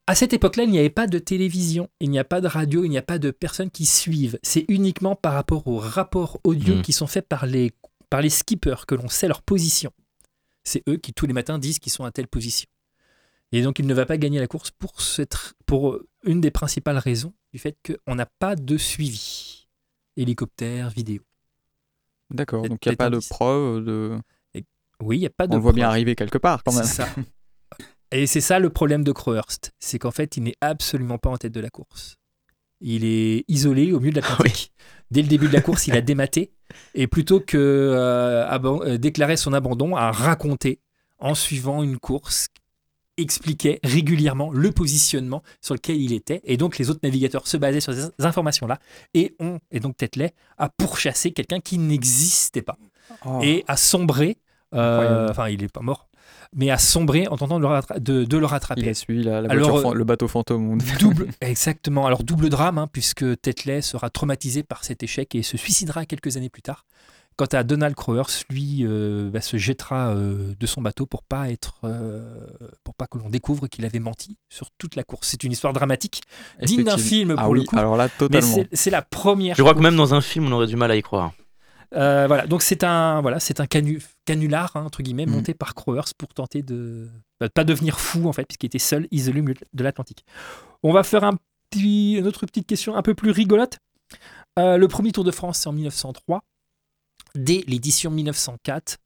À 0.09 0.15
cette 0.15 0.31
époque-là, 0.31 0.63
il 0.63 0.69
n'y 0.71 0.79
avait 0.79 0.89
pas 0.89 1.05
de 1.05 1.19
télévision, 1.19 1.89
il 1.99 2.09
n'y 2.09 2.17
a 2.19 2.23
pas 2.23 2.39
de 2.39 2.47
radio, 2.47 2.85
il 2.85 2.89
n'y 2.89 2.97
a 2.97 3.01
pas 3.01 3.19
de 3.19 3.29
personnes 3.29 3.69
qui 3.69 3.85
suivent. 3.85 4.39
C'est 4.41 4.63
uniquement 4.69 5.15
par 5.15 5.33
rapport 5.33 5.67
aux 5.67 5.77
rapports 5.77 6.39
audio 6.45 6.75
Mm. 6.77 6.81
qui 6.81 6.93
sont 6.93 7.07
faits 7.07 7.27
par 7.27 7.45
les, 7.45 7.73
par 8.09 8.21
les 8.21 8.29
skippers 8.29 8.85
que 8.87 8.95
l'on 8.95 9.09
sait 9.09 9.27
leur 9.27 9.41
position. 9.41 9.91
C'est 10.63 10.81
eux 10.87 10.95
qui 10.95 11.13
tous 11.13 11.25
les 11.27 11.33
matins 11.33 11.59
disent 11.59 11.79
qu'ils 11.79 11.91
sont 11.91 12.05
à 12.05 12.11
telle 12.11 12.27
position. 12.27 12.69
Et 13.51 13.61
donc 13.61 13.79
il 13.79 13.85
ne 13.87 13.93
va 13.93 14.05
pas 14.05 14.17
gagner 14.17 14.39
la 14.39 14.47
course 14.47 14.71
pour, 14.71 15.01
cette, 15.01 15.35
pour 15.65 15.99
une 16.23 16.39
des 16.41 16.51
principales 16.51 16.97
raisons 16.97 17.33
du 17.53 17.59
fait 17.59 17.77
qu'on 17.85 18.15
n'a 18.15 18.25
pas 18.25 18.55
de 18.55 18.77
suivi. 18.77 19.67
Hélicoptère, 20.15 20.89
vidéo. 20.89 21.21
D'accord, 22.29 22.67
donc 22.67 22.85
il 22.85 22.89
n'y 22.89 22.93
a 22.93 22.97
pas 22.97 23.09
de 23.09 23.19
preuve 23.19 23.83
de... 23.83 24.17
Oui, 25.01 25.17
il 25.17 25.19
n'y 25.19 25.25
a 25.27 25.29
pas 25.29 25.47
de 25.47 25.53
On 25.53 25.57
le 25.57 25.61
voit 25.61 25.73
bien 25.73 25.87
arriver 25.87 26.15
quelque 26.15 26.37
part 26.39 26.63
quand 26.63 26.73
même. 26.73 26.83
C'est 26.83 27.03
ça. 27.03 27.07
Et 28.11 28.27
c'est 28.27 28.41
ça 28.41 28.59
le 28.59 28.69
problème 28.69 29.03
de 29.03 29.11
Crowhurst, 29.11 29.71
c'est 29.79 29.99
qu'en 29.99 30.11
fait, 30.11 30.37
il 30.37 30.43
n'est 30.43 30.55
absolument 30.61 31.17
pas 31.17 31.29
en 31.29 31.37
tête 31.37 31.51
de 31.51 31.59
la 31.59 31.69
course. 31.69 32.17
Il 32.79 33.03
est 33.05 33.43
isolé 33.47 33.91
au 33.91 33.99
milieu 33.99 34.11
de 34.11 34.21
l'Atlantique. 34.21 34.71
Dès 35.11 35.21
le 35.21 35.27
début 35.27 35.47
de 35.47 35.53
la 35.53 35.61
course, 35.61 35.87
il 35.87 35.95
a 35.95 36.01
dématé 36.13 36.51
et 36.93 37.07
plutôt 37.07 37.39
que 37.39 37.57
euh, 37.57 38.45
euh, 38.49 38.97
déclarer 38.97 39.37
son 39.37 39.53
abandon, 39.53 39.95
a 39.95 40.11
raconté 40.11 40.79
en 41.19 41.33
suivant 41.33 41.83
une 41.83 41.97
course 41.97 42.47
expliquait 43.19 43.79
régulièrement 43.83 44.51
le 44.51 44.71
positionnement 44.71 45.41
sur 45.59 45.73
lequel 45.73 45.99
il 45.99 46.13
était 46.13 46.39
et 46.43 46.55
donc 46.55 46.77
les 46.77 46.91
autres 46.91 46.99
navigateurs 47.01 47.47
se 47.47 47.57
basaient 47.57 47.79
sur 47.81 47.91
ces 47.91 48.11
informations-là 48.19 48.77
et 49.15 49.35
on 49.39 49.57
et 49.71 49.79
donc 49.79 49.97
Tetley 49.97 50.35
a 50.59 50.69
pourchassé 50.69 51.31
quelqu'un 51.31 51.59
qui 51.59 51.79
n'existait 51.79 52.61
pas 52.61 52.77
Oh. 53.25 53.39
et 53.41 53.63
a 53.67 53.77
sombré. 53.77 54.37
euh, 54.73 55.29
enfin, 55.29 55.47
il 55.49 55.63
est 55.63 55.71
pas 55.71 55.81
mort, 55.81 56.06
mais 56.55 56.69
a 56.69 56.77
sombré 56.77 57.27
en 57.27 57.37
tentant 57.37 57.57
de 57.57 57.61
le, 57.63 57.67
rattra- 57.67 57.99
de, 57.99 58.23
de 58.23 58.37
le 58.37 58.43
Il 58.43 58.47
rattraper. 58.47 58.89
a 58.89 58.93
suivi 58.93 59.23
la, 59.23 59.41
la 59.41 59.49
Alors, 59.51 59.69
voiture 59.71 59.91
euh, 59.91 59.93
le 59.95 60.03
bateau 60.03 60.27
fantôme. 60.27 60.71
on- 60.71 60.77
Double, 60.99 61.27
exactement. 61.41 62.05
Alors 62.05 62.23
double 62.23 62.49
drame, 62.49 62.77
hein, 62.77 62.87
puisque 62.91 63.25
Tetley 63.41 63.81
sera 63.81 64.09
traumatisé 64.09 64.63
par 64.63 64.83
cet 64.83 65.03
échec 65.03 65.35
et 65.35 65.43
se 65.43 65.57
suicidera 65.57 66.05
quelques 66.05 66.37
années 66.37 66.49
plus 66.49 66.61
tard. 66.61 66.85
Quant 67.35 67.45
à 67.51 67.63
Donald 67.63 67.93
Crowers, 67.93 68.23
lui, 68.49 68.79
euh, 68.81 69.29
bah, 69.29 69.41
se 69.41 69.57
jettera 69.57 70.07
euh, 70.15 70.55
de 70.59 70.65
son 70.65 70.81
bateau 70.81 71.05
pour 71.05 71.21
pas 71.21 71.51
être, 71.51 71.75
euh, 71.83 72.47
pour 72.83 72.95
pas 72.95 73.05
que 73.05 73.19
l'on 73.19 73.29
découvre 73.29 73.67
qu'il 73.67 73.85
avait 73.85 73.99
menti 73.99 74.37
sur 74.49 74.69
toute 74.79 74.95
la 74.95 75.03
course. 75.03 75.27
C'est 75.27 75.43
une 75.43 75.51
histoire 75.51 75.71
dramatique, 75.71 76.23
digne 76.63 76.83
d'un 76.83 76.97
film 76.97 77.35
Ah 77.37 77.43
pour 77.43 77.51
oui, 77.51 77.59
le 77.59 77.65
coup. 77.65 77.77
alors 77.77 77.95
là, 77.95 78.09
totalement. 78.09 78.57
c'est- 78.73 78.89
la 78.89 79.03
première. 79.03 79.55
Je 79.55 79.61
crois 79.61 79.75
que 79.75 79.81
même 79.81 79.95
dans 79.95 80.15
un 80.15 80.21
film, 80.21 80.47
on 80.47 80.51
aurait 80.53 80.65
du 80.65 80.77
mal 80.77 80.89
à 80.89 80.95
y 80.95 81.03
croire. 81.03 81.31
Euh, 81.93 82.27
voilà, 82.27 82.47
donc 82.47 82.61
c'est 82.63 82.83
un 82.83 83.21
voilà, 83.21 83.39
c'est 83.39 83.59
un 83.61 83.65
canu- 83.65 84.01
canular 84.25 84.75
hein, 84.75 84.83
entre 84.83 85.01
guillemets 85.03 85.25
Mhm. 85.25 85.31
monté 85.33 85.53
par 85.53 85.73
Crowers 85.73 86.11
pour 86.17 86.33
tenter 86.33 86.61
de 86.61 87.09
bah, 87.39 87.47
de 87.47 87.51
pas 87.53 87.63
devenir 87.63 87.99
fou 87.99 88.27
en 88.27 88.33
fait 88.33 88.45
puisqu'il 88.45 88.65
était 88.65 88.77
seul 88.79 89.07
isolé 89.11 89.41
de 89.41 89.83
l'Atlantique. 89.83 90.25
On 90.83 90.91
va 90.91 91.03
faire 91.03 91.23
un 91.23 91.37
petit 91.69 92.13
une 92.13 92.27
autre 92.27 92.45
petite 92.45 92.67
question 92.67 92.95
un 92.95 93.01
peu 93.01 93.15
plus 93.15 93.31
rigolote. 93.31 93.77
Euh, 94.59 94.75
le 94.77 94.87
premier 94.89 95.11
Tour 95.13 95.23
de 95.23 95.31
France 95.31 95.59
c'est 95.59 95.67
en 95.69 95.73
1903. 95.73 96.43
Dès 97.35 97.63
l'édition 97.67 98.11
1904, 98.11 98.97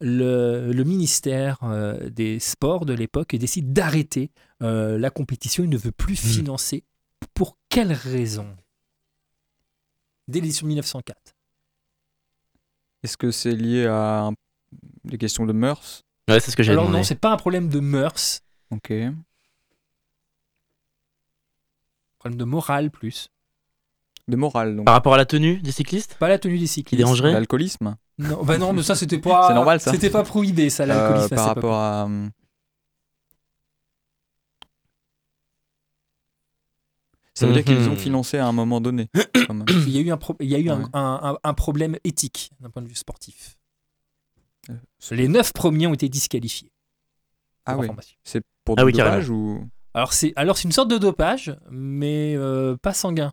le, 0.00 0.72
le 0.72 0.84
ministère 0.84 1.58
euh, 1.62 2.08
des 2.08 2.38
Sports 2.38 2.86
de 2.86 2.94
l'époque 2.94 3.34
décide 3.36 3.72
d'arrêter 3.74 4.30
la 4.60 5.10
compétition. 5.10 5.62
Il 5.64 5.70
ne 5.70 5.76
veut 5.78 5.92
plus 5.92 6.22
Mhm. 6.24 6.30
financer. 6.30 6.84
Pour 7.34 7.58
quelle 7.68 7.92
raison? 7.92 8.46
Dès 10.28 10.40
l'édition 10.40 10.66
1904. 10.66 11.34
Est-ce 13.02 13.16
que 13.16 13.30
c'est 13.30 13.52
lié 13.52 13.86
à 13.86 14.20
un- 14.26 14.32
des 15.04 15.18
questions 15.18 15.46
de 15.46 15.52
mœurs? 15.52 16.02
Ouais, 16.28 16.38
c'est 16.40 16.50
ce 16.50 16.56
que 16.56 16.62
j'ai 16.62 16.72
Alors 16.72 16.84
demandé. 16.84 16.98
non, 16.98 17.04
c'est 17.04 17.14
pas 17.18 17.32
un 17.32 17.36
problème 17.36 17.68
de 17.68 17.80
mœurs, 17.80 18.40
Ok. 18.70 18.92
problème 22.18 22.38
de 22.38 22.44
morale 22.44 22.90
plus. 22.90 23.28
De 24.28 24.36
morale, 24.36 24.76
donc. 24.76 24.84
Par 24.86 24.94
rapport 24.94 25.14
à 25.14 25.16
la 25.16 25.24
tenue 25.26 25.60
des 25.60 25.72
cyclistes? 25.72 26.14
Pas 26.20 26.28
la 26.28 26.38
tenue 26.38 26.54
des 26.58 26.60
Qui 26.60 26.68
cyclistes. 26.68 26.98
dérangerait? 26.98 27.32
L'alcoolisme? 27.32 27.96
Non, 28.18 28.44
bah 28.44 28.58
non, 28.58 28.72
mais 28.72 28.82
ça 28.82 28.94
c'était 28.94 29.18
pas. 29.18 29.48
C'est 29.48 29.54
normal, 29.54 29.80
ça. 29.80 29.90
C'était 29.90 30.10
pas 30.10 30.22
prohibé 30.22 30.68
ça, 30.70 30.84
l'alcoolisme. 30.86 31.22
Euh, 31.22 31.26
à 31.26 31.36
Par 31.36 31.44
cette 31.48 31.54
rapport 31.54 31.74
à. 31.76 32.04
hum, 32.04 32.30
Ça 37.40 37.46
veut 37.46 37.52
dire 37.54 37.64
qu'ils 37.64 37.78
Mhm. 37.80 37.88
ont 37.92 37.96
financé 37.96 38.38
à 38.38 38.46
un 38.46 38.52
moment 38.52 38.80
donné. 38.80 39.08
Il 39.86 39.90
y 39.90 39.98
a 39.98 40.00
eu 40.02 40.10
un, 40.10 40.16
pro- 40.16 40.36
il 40.40 40.48
y 40.48 40.54
a 40.54 40.58
eu 40.58 40.68
un, 40.70 40.80
Ouais. 40.80 40.86
un- 40.92 41.20
un- 41.22 41.38
un 41.42 41.54
problème 41.54 41.96
éthique 42.04 42.50
d'un 42.60 42.70
point 42.70 42.82
de 42.82 42.88
vue 42.88 42.94
sportif. 42.94 43.56
Euh, 44.68 44.74
Les 45.10 45.26
neuf 45.28 45.52
premiers 45.52 45.86
ont 45.86 45.94
été 45.94 46.08
disqualifiés. 46.08 46.70
Ah 47.66 47.76
oui, 47.76 47.88
c'est 48.24 48.42
pour 48.64 48.74
Ah 48.78 48.82
du 48.82 48.86
oui, 48.86 48.92
dopage 48.92 49.28
ou? 49.30 49.66
Alors 49.94 50.12
c'est 50.12 50.32
alors 50.36 50.56
c'est 50.56 50.64
une 50.64 50.72
sorte 50.72 50.88
de 50.90 50.98
dopage, 50.98 51.56
mais 51.70 52.34
euh, 52.36 52.76
pas 52.76 52.92
sanguin. 52.94 53.32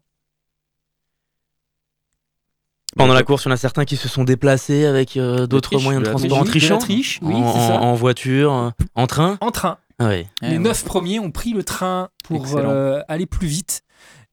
Pendant 2.96 3.14
la 3.14 3.24
course, 3.24 3.44
il 3.44 3.50
y 3.50 3.52
en 3.52 3.54
a 3.54 3.58
certains 3.58 3.86
qui 3.86 3.96
se 3.98 4.08
sont 4.08 4.24
déplacés 4.24 4.86
avec 4.86 5.18
euh, 5.18 5.46
d'autres 5.46 5.80
moyens 5.80 6.04
de 6.04 6.10
transport 6.10 6.40
en 6.40 6.44
triche. 6.44 6.64
De 6.68 6.70
la 6.74 6.78
trichant. 6.78 6.78
triche, 6.80 7.20
oui, 7.22 7.36
en, 7.36 7.54
ça. 7.54 7.94
voiture, 7.94 8.72
en 8.96 9.08
train. 9.08 9.38
En 9.42 9.52
train, 9.52 9.78
Ah. 10.00 10.16
Eh 10.16 10.26
les 10.42 10.50
ouais. 10.54 10.60
neuf 10.60 10.84
premiers 10.84 11.20
ont 11.20 11.32
pris 11.32 11.52
le 11.54 11.64
train 11.64 12.10
pour 12.24 12.56
euh, 12.58 13.02
aller 13.08 13.26
plus 13.28 13.48
vite. 13.48 13.84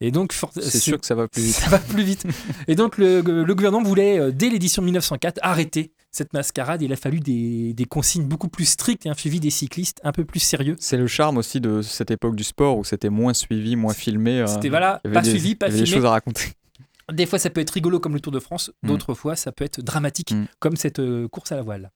Et 0.07 0.11
donc 0.11 0.35
C'est 0.55 0.79
sûr 0.81 1.01
que 1.01 1.07
ça 1.07 1.15
va 1.15 1.29
plus 1.29 1.43
vite. 1.43 1.55
ça 1.55 1.71
va 1.71 1.79
plus 1.79 2.03
vite. 2.03 2.25
Et 2.69 2.75
donc 2.75 2.99
le, 2.99 3.21
le 3.23 3.55
gouvernement 3.55 3.83
voulait, 3.83 4.19
euh, 4.21 4.31
dès 4.31 4.51
l'édition 4.51 4.83
1904, 4.83 5.39
arrêter 5.43 5.93
cette 6.11 6.33
mascarade. 6.33 6.83
Il 6.83 6.93
a 6.93 6.97
fallu 6.97 7.21
des, 7.21 7.73
des 7.73 7.85
consignes 7.87 8.25
beaucoup 8.27 8.49
plus 8.49 8.67
strictes 8.67 9.07
et 9.07 9.09
un 9.09 9.15
suivi 9.15 9.41
des 9.41 9.51
cyclistes 9.51 10.01
un 10.05 10.13
peu 10.13 10.25
plus 10.25 10.41
sérieux. 10.41 10.77
C'est 10.79 10.97
le 10.99 11.07
charme 11.07 11.39
aussi 11.39 11.61
de 11.61 11.81
cette 11.83 12.11
époque 12.11 12.37
du 12.37 12.45
sport 12.45 12.77
où 12.79 12.85
c'était 12.85 13.09
moins 13.09 13.33
suivi, 13.35 13.77
moins 13.77 13.95
filmé. 13.95 14.41
euh, 14.41 14.47
C'était 14.47 14.69
voilà, 14.69 15.01
pas 15.13 15.23
des- 15.23 15.31
suivi, 15.31 15.55
pas 15.55 15.69
il 15.69 15.71
y 15.71 15.75
avait 15.77 15.85
des 15.85 15.91
choses 15.91 16.05
à 16.05 16.11
raconter. 16.11 16.53
Des 17.13 17.27
fois, 17.27 17.39
ça 17.39 17.51
peut 17.51 17.61
être 17.61 17.71
rigolo 17.71 18.01
comme 18.01 18.15
le 18.15 18.21
Tour 18.21 18.33
de 18.33 18.39
France. 18.41 18.71
Mm. 18.83 18.89
D'autres 18.89 19.13
fois, 19.15 19.37
ça 19.37 19.53
peut 19.53 19.65
être 19.65 19.81
dramatique 19.83 20.33
Mm. 20.33 20.45
comme 20.59 20.77
cette 20.77 21.01
euh, 21.01 21.29
course 21.29 21.53
à 21.53 21.57
la 21.57 21.63
voile. 21.63 21.91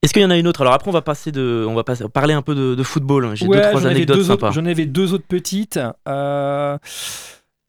Est-ce 0.00 0.12
qu'il 0.14 0.22
y 0.22 0.24
en 0.24 0.30
a 0.30 0.38
une 0.38 0.46
autre? 0.46 0.60
Alors 0.62 0.72
après, 0.74 0.88
on 0.88 0.92
va 0.92 1.02
passer 1.02 1.32
de, 1.32 1.66
on 1.68 1.74
va 1.74 1.82
passer- 1.84 2.04
parler 2.08 2.32
un 2.32 2.40
peu 2.40 2.54
de, 2.54 2.74
de 2.76 2.82
football. 2.84 3.34
J'ai 3.34 3.46
Ouais, 3.46 3.56
deux 3.56 3.62
trois 3.64 3.80
j'en 3.80 3.86
avais 3.88 3.96
anecdotes 3.96 4.16
deux 4.16 4.24
sympas. 4.24 4.46
autres- 4.46 4.54
J'en 4.54 4.64
avais 4.64 4.86
deux 4.86 5.12
autres 5.12 5.26
petites. 5.26 5.78
Euh, 6.08 6.78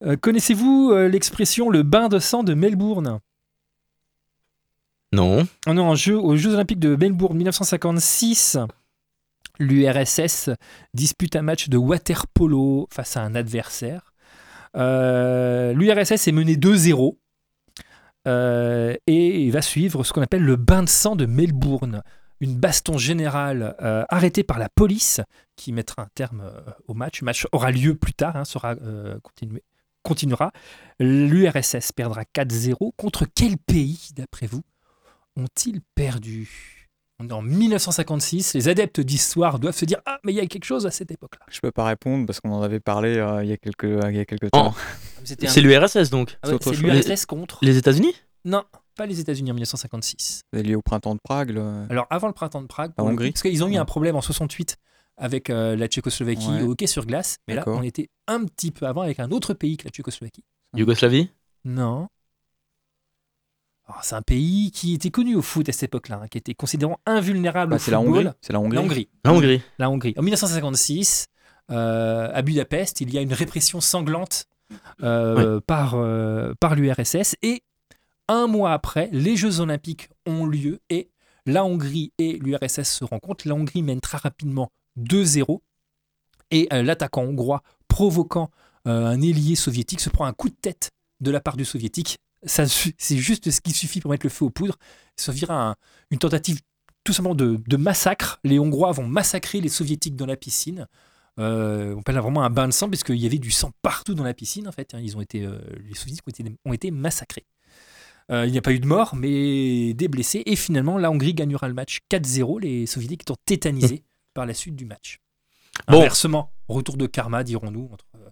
euh, 0.04 0.16
Connaissez-vous 0.16 0.90
euh, 0.92 1.08
l'expression 1.08 1.70
le 1.70 1.82
bain 1.82 2.08
de 2.08 2.18
sang 2.18 2.42
de 2.42 2.54
Melbourne? 2.54 3.20
Non. 5.12 5.46
Ah 5.66 5.74
non, 5.74 5.88
en 5.90 5.94
jeu, 5.94 6.16
aux 6.16 6.36
Jeux 6.36 6.54
Olympiques 6.54 6.78
de 6.78 6.94
Melbourne 6.94 7.36
1956, 7.36 8.58
l'URSS 9.58 10.50
dispute 10.94 11.34
un 11.36 11.42
match 11.42 11.68
de 11.68 11.76
water 11.76 12.26
polo 12.28 12.88
face 12.92 13.16
à 13.16 13.22
un 13.22 13.34
adversaire. 13.34 14.12
Euh, 14.76 15.72
L'URSS 15.72 16.28
est 16.28 16.32
menée 16.32 16.54
2-0 16.54 17.16
euh, 18.28 18.94
et 19.08 19.40
il 19.42 19.50
va 19.50 19.62
suivre 19.62 20.04
ce 20.04 20.12
qu'on 20.12 20.22
appelle 20.22 20.44
le 20.44 20.54
bain 20.56 20.84
de 20.84 20.88
sang 20.88 21.16
de 21.16 21.26
Melbourne. 21.26 22.02
Une 22.38 22.56
baston 22.56 22.96
générale 22.96 23.74
euh, 23.82 24.04
arrêtée 24.08 24.44
par 24.44 24.58
la 24.58 24.68
police 24.68 25.20
qui 25.56 25.72
mettra 25.72 26.02
un 26.02 26.08
terme 26.14 26.42
euh, 26.44 26.60
au 26.86 26.94
match. 26.94 27.20
Le 27.20 27.24
match 27.26 27.46
aura 27.52 27.70
lieu 27.72 27.96
plus 27.96 28.14
tard, 28.14 28.36
hein, 28.36 28.44
sera 28.44 28.76
euh, 28.76 29.18
continué- 29.18 29.62
continuera. 30.02 30.52
L'URSS 30.98 31.92
perdra 31.92 32.22
4-0. 32.34 32.92
Contre 32.96 33.26
quel 33.34 33.56
pays, 33.58 34.10
d'après 34.16 34.46
vous, 34.46 34.62
ont-ils 35.36 35.80
perdu? 35.94 36.86
On 37.22 37.28
est 37.28 37.32
en 37.32 37.42
1956. 37.42 38.54
Les 38.54 38.68
adeptes 38.68 39.00
d'histoire 39.00 39.58
doivent 39.58 39.76
se 39.76 39.84
dire 39.84 39.98
Ah, 40.06 40.18
mais 40.24 40.32
il 40.32 40.36
y 40.36 40.40
a 40.40 40.46
quelque 40.46 40.64
chose 40.64 40.86
à 40.86 40.90
cette 40.90 41.10
époque-là. 41.10 41.44
Je 41.50 41.60
peux 41.60 41.70
pas 41.70 41.84
répondre 41.84 42.26
parce 42.26 42.40
qu'on 42.40 42.52
en 42.52 42.62
avait 42.62 42.80
parlé 42.80 43.16
euh, 43.18 43.44
il 43.44 43.50
y 43.50 43.52
a 43.52 43.56
quelques, 43.58 43.82
il 43.84 44.16
y 44.16 44.20
a 44.20 44.24
quelques 44.24 44.46
Oh. 44.46 44.50
temps. 44.50 44.68
Un- 44.68 45.46
C'est 45.48 45.60
l'URSS 45.60 46.08
donc. 46.10 46.38
Ah 46.42 46.48
ouais, 46.50 46.56
c'est 46.62 46.76
l'URSS 46.76 47.26
contre. 47.26 47.58
Les 47.62 47.76
États-Unis? 47.76 48.14
Non, 48.46 48.64
pas 48.96 49.04
les 49.04 49.20
États-Unis 49.20 49.50
en 49.50 49.54
1956. 49.54 50.40
C'est 50.52 50.62
lié 50.62 50.74
au 50.74 50.80
printemps 50.82 51.14
de 51.14 51.20
Prague. 51.22 51.50
le- 51.50 51.84
Alors 51.90 52.06
avant 52.08 52.26
le 52.26 52.32
printemps 52.32 52.62
de 52.62 52.66
Prague, 52.66 52.92
La 52.96 53.04
Hongrie 53.04 53.32
parce 53.32 53.42
qu'ils 53.42 53.62
ont 53.62 53.68
eu 53.68 53.72
Ouais. 53.72 53.76
un 53.76 53.84
problème 53.84 54.16
en 54.16 54.22
68 54.22 54.76
avec 55.20 55.50
euh, 55.50 55.76
la 55.76 55.86
Tchécoslovaquie 55.86 56.48
Ouais. 56.48 56.62
au 56.62 56.70
hockey 56.72 56.86
sur 56.88 57.06
glace, 57.06 57.36
mais 57.46 57.54
là 57.54 57.62
on 57.66 57.82
était 57.82 58.08
un 58.26 58.44
petit 58.44 58.72
peu 58.72 58.86
avant 58.86 59.02
avec 59.02 59.20
un 59.20 59.30
autre 59.30 59.54
pays 59.54 59.76
que 59.76 59.84
la 59.84 59.90
Tchécoslovaquie. 59.90 60.42
Yougoslavie? 60.74 61.28
Non. 61.64 62.08
Oh, 63.88 63.92
c'est 64.02 64.14
un 64.14 64.22
pays 64.22 64.70
qui 64.70 64.94
était 64.94 65.10
connu 65.10 65.34
au 65.34 65.42
foot 65.42 65.68
à 65.68 65.72
cette 65.72 65.84
époque-là, 65.84 66.20
hein, 66.22 66.28
qui 66.28 66.38
était 66.38 66.54
considéré 66.54 66.92
invulnérable 67.06 67.70
Bah, 67.70 67.76
au 67.76 67.78
c'est 67.78 67.90
la 67.90 67.98
football? 67.98 68.16
Hongrie. 68.28 68.34
C'est 68.40 68.52
la 68.52 68.60
Hongrie? 68.60 68.76
La 68.76 68.82
Hongrie. 68.82 69.08
La 69.24 69.32
Hongrie. 69.32 69.62
La 69.78 69.90
Hongrie. 69.90 70.14
En 70.16 70.22
1956, 70.22 71.26
euh, 71.72 72.30
à 72.32 72.42
Budapest, 72.42 73.00
il 73.00 73.12
y 73.12 73.18
a 73.18 73.20
une 73.20 73.32
répression 73.32 73.80
sanglante 73.80 74.46
euh, 75.02 75.60
par, 75.60 75.94
euh, 75.96 76.54
par 76.60 76.76
l'URSS. 76.76 77.34
Et 77.42 77.64
un 78.28 78.46
mois 78.46 78.72
après, 78.72 79.08
les 79.12 79.36
Jeux 79.36 79.58
Olympiques 79.60 80.08
ont 80.24 80.46
lieu 80.46 80.78
et 80.88 81.10
la 81.46 81.64
Hongrie 81.64 82.12
et 82.18 82.38
l'URSS 82.38 82.84
se 82.88 83.04
rencontrent. 83.04 83.48
La 83.48 83.54
Hongrie 83.54 83.82
mène 83.82 84.00
très 84.00 84.18
rapidement 84.18 84.70
2-0. 85.00 85.60
Et 86.50 86.68
euh, 86.72 86.82
l'attaquant 86.82 87.22
hongrois, 87.22 87.62
provoquant 87.88 88.50
euh, 88.86 89.06
un 89.06 89.20
ailier 89.20 89.56
soviétique, 89.56 90.00
se 90.00 90.10
prend 90.10 90.24
un 90.26 90.32
coup 90.32 90.48
de 90.48 90.56
tête 90.60 90.90
de 91.20 91.30
la 91.30 91.40
part 91.40 91.56
du 91.56 91.64
soviétique. 91.64 92.18
C'est 92.46 93.18
juste 93.18 93.50
ce 93.50 93.60
qui 93.60 93.72
suffit 93.72 94.00
pour 94.00 94.10
mettre 94.10 94.24
le 94.24 94.30
feu 94.30 94.46
aux 94.46 94.50
poudres. 94.50 94.78
Vira 95.32 95.70
un- 95.70 95.76
une 96.10 96.18
tentative 96.18 96.58
tout 97.04 97.12
simplement 97.12 97.34
de, 97.34 97.60
massacre. 97.76 98.40
Les 98.44 98.58
Hongrois 98.58 98.92
vont 98.92 99.06
massacrer 99.06 99.60
les 99.60 99.68
Soviétiques 99.68 100.16
dans 100.16 100.26
la 100.26 100.36
piscine. 100.36 100.86
Euh, 101.38 101.94
on 101.96 102.02
ça 102.02 102.20
vraiment 102.20 102.42
un 102.42 102.50
bain 102.50 102.66
de 102.68 102.72
sang 102.72 102.88
parce 102.90 103.04
qu'il 103.04 103.16
y 103.16 103.26
avait 103.26 103.38
du 103.38 103.50
sang 103.50 103.70
partout 103.82 104.14
dans 104.14 104.24
la 104.24 104.34
piscine 104.34 104.66
en 104.68 104.72
fait. 104.72 104.94
hein. 104.94 104.98
Euh, 105.36 105.60
les 105.88 105.94
Soviétiques 105.94 106.24
ont 106.64 106.72
été, 106.72 106.90
massacrés. 106.90 107.46
Il 108.32 108.52
n'y 108.52 108.58
a 108.58 108.62
pas 108.62 108.72
eu 108.72 108.78
de 108.78 108.86
mort, 108.86 109.16
mais 109.16 109.92
des 109.92 110.06
blessés. 110.06 110.44
Et 110.46 110.54
finalement, 110.54 110.98
la 110.98 111.10
Hongrie 111.10 111.34
gagnera 111.34 111.66
le 111.66 111.74
match 111.74 111.98
4-0. 112.08 112.60
Les 112.60 112.86
Soviétiques 112.86 113.22
étant 113.22 113.34
tétanisés 113.44 114.04
par 114.34 114.46
la 114.46 114.54
suite 114.54 114.76
du 114.76 114.84
match. 114.84 115.18
Bon. 115.88 115.98
Inversement, 116.00 116.52
retour 116.68 116.96
de 116.96 117.06
karma, 117.06 117.42
dirons-nous, 117.44 117.88
entre 117.92 118.06
euh, 118.16 118.28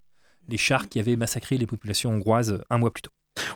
les 0.49 0.57
chars 0.59 0.89
qui 0.89 1.01
avaient 1.01 1.17
massacré 1.17 1.57
les 1.59 1.67
populations 1.67 2.11
hongroises 2.11 2.53
euh, 2.53 2.65
un 2.71 2.79
mois 2.79 2.93
plus 2.93 3.03
tôt. 3.03 3.11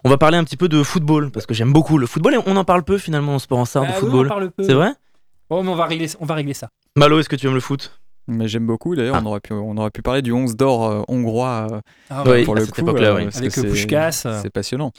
On 0.05 0.09
va 0.11 0.17
parler 0.19 0.39
un 0.39 0.45
petit 0.45 0.57
peu 0.57 0.69
de 0.69 0.83
football 0.83 1.31
parce 1.31 1.47
que 1.47 1.55
j'aime 1.55 1.73
beaucoup 1.73 1.99
le 1.99 2.07
football 2.07 2.35
et 2.35 2.39
on 2.47 2.57
en 2.57 2.65
parle 2.65 2.85
peu 2.85 2.99
finalement 2.99 3.35
en 3.35 3.39
sport 3.39 3.59
en 3.59 3.65
sarde 3.65 3.89
Ah 3.91 4.01
de 4.01 4.05
oui, 4.05 4.05
on 4.05 4.07
en 4.07 4.11
football. 4.11 4.29
parle 4.29 4.51
peu. 4.53 4.63
C'est 4.65 4.75
vrai? 4.75 4.93
Oh, 5.51 5.63
mais 5.63 5.71
on 5.71 5.75
va 5.75 5.87
régler, 5.87 6.09
on 6.21 6.25
va 6.25 6.35
régler 6.35 6.55
ça. 6.55 6.69
Malo, 6.97 7.19
est-ce 7.19 7.29
que 7.29 7.37
tu 7.37 7.47
aimes 7.49 7.55
le 7.55 7.61
foot? 7.61 7.99
Mais 8.29 8.47
j'aime 8.47 8.67
beaucoup. 8.67 8.95
D'ailleurs, 8.95 9.17
Ah. 9.17 9.21
on, 9.23 9.27
aurait 9.27 9.41
pu, 9.41 9.53
on 9.53 9.77
aurait 9.77 9.91
pu 9.91 10.01
parler 10.01 10.23
du 10.23 10.31
11 10.33 10.55
d'or 10.57 10.87
euh, 10.87 11.03
hongrois 11.09 11.67
euh, 11.73 11.81
Ah, 12.09 12.23
Oui. 12.25 12.45
pour 12.45 12.57
à 12.57 12.61
le 12.61 12.67
coup. 12.67 12.81
oui. 12.87 13.05
Avec 13.05 13.31
que 13.33 13.51
c'est- 13.51 13.63
Puskás, 13.69 14.23
euh. 14.27 14.39
C'est 14.41 14.51
passionnant. 14.51 14.93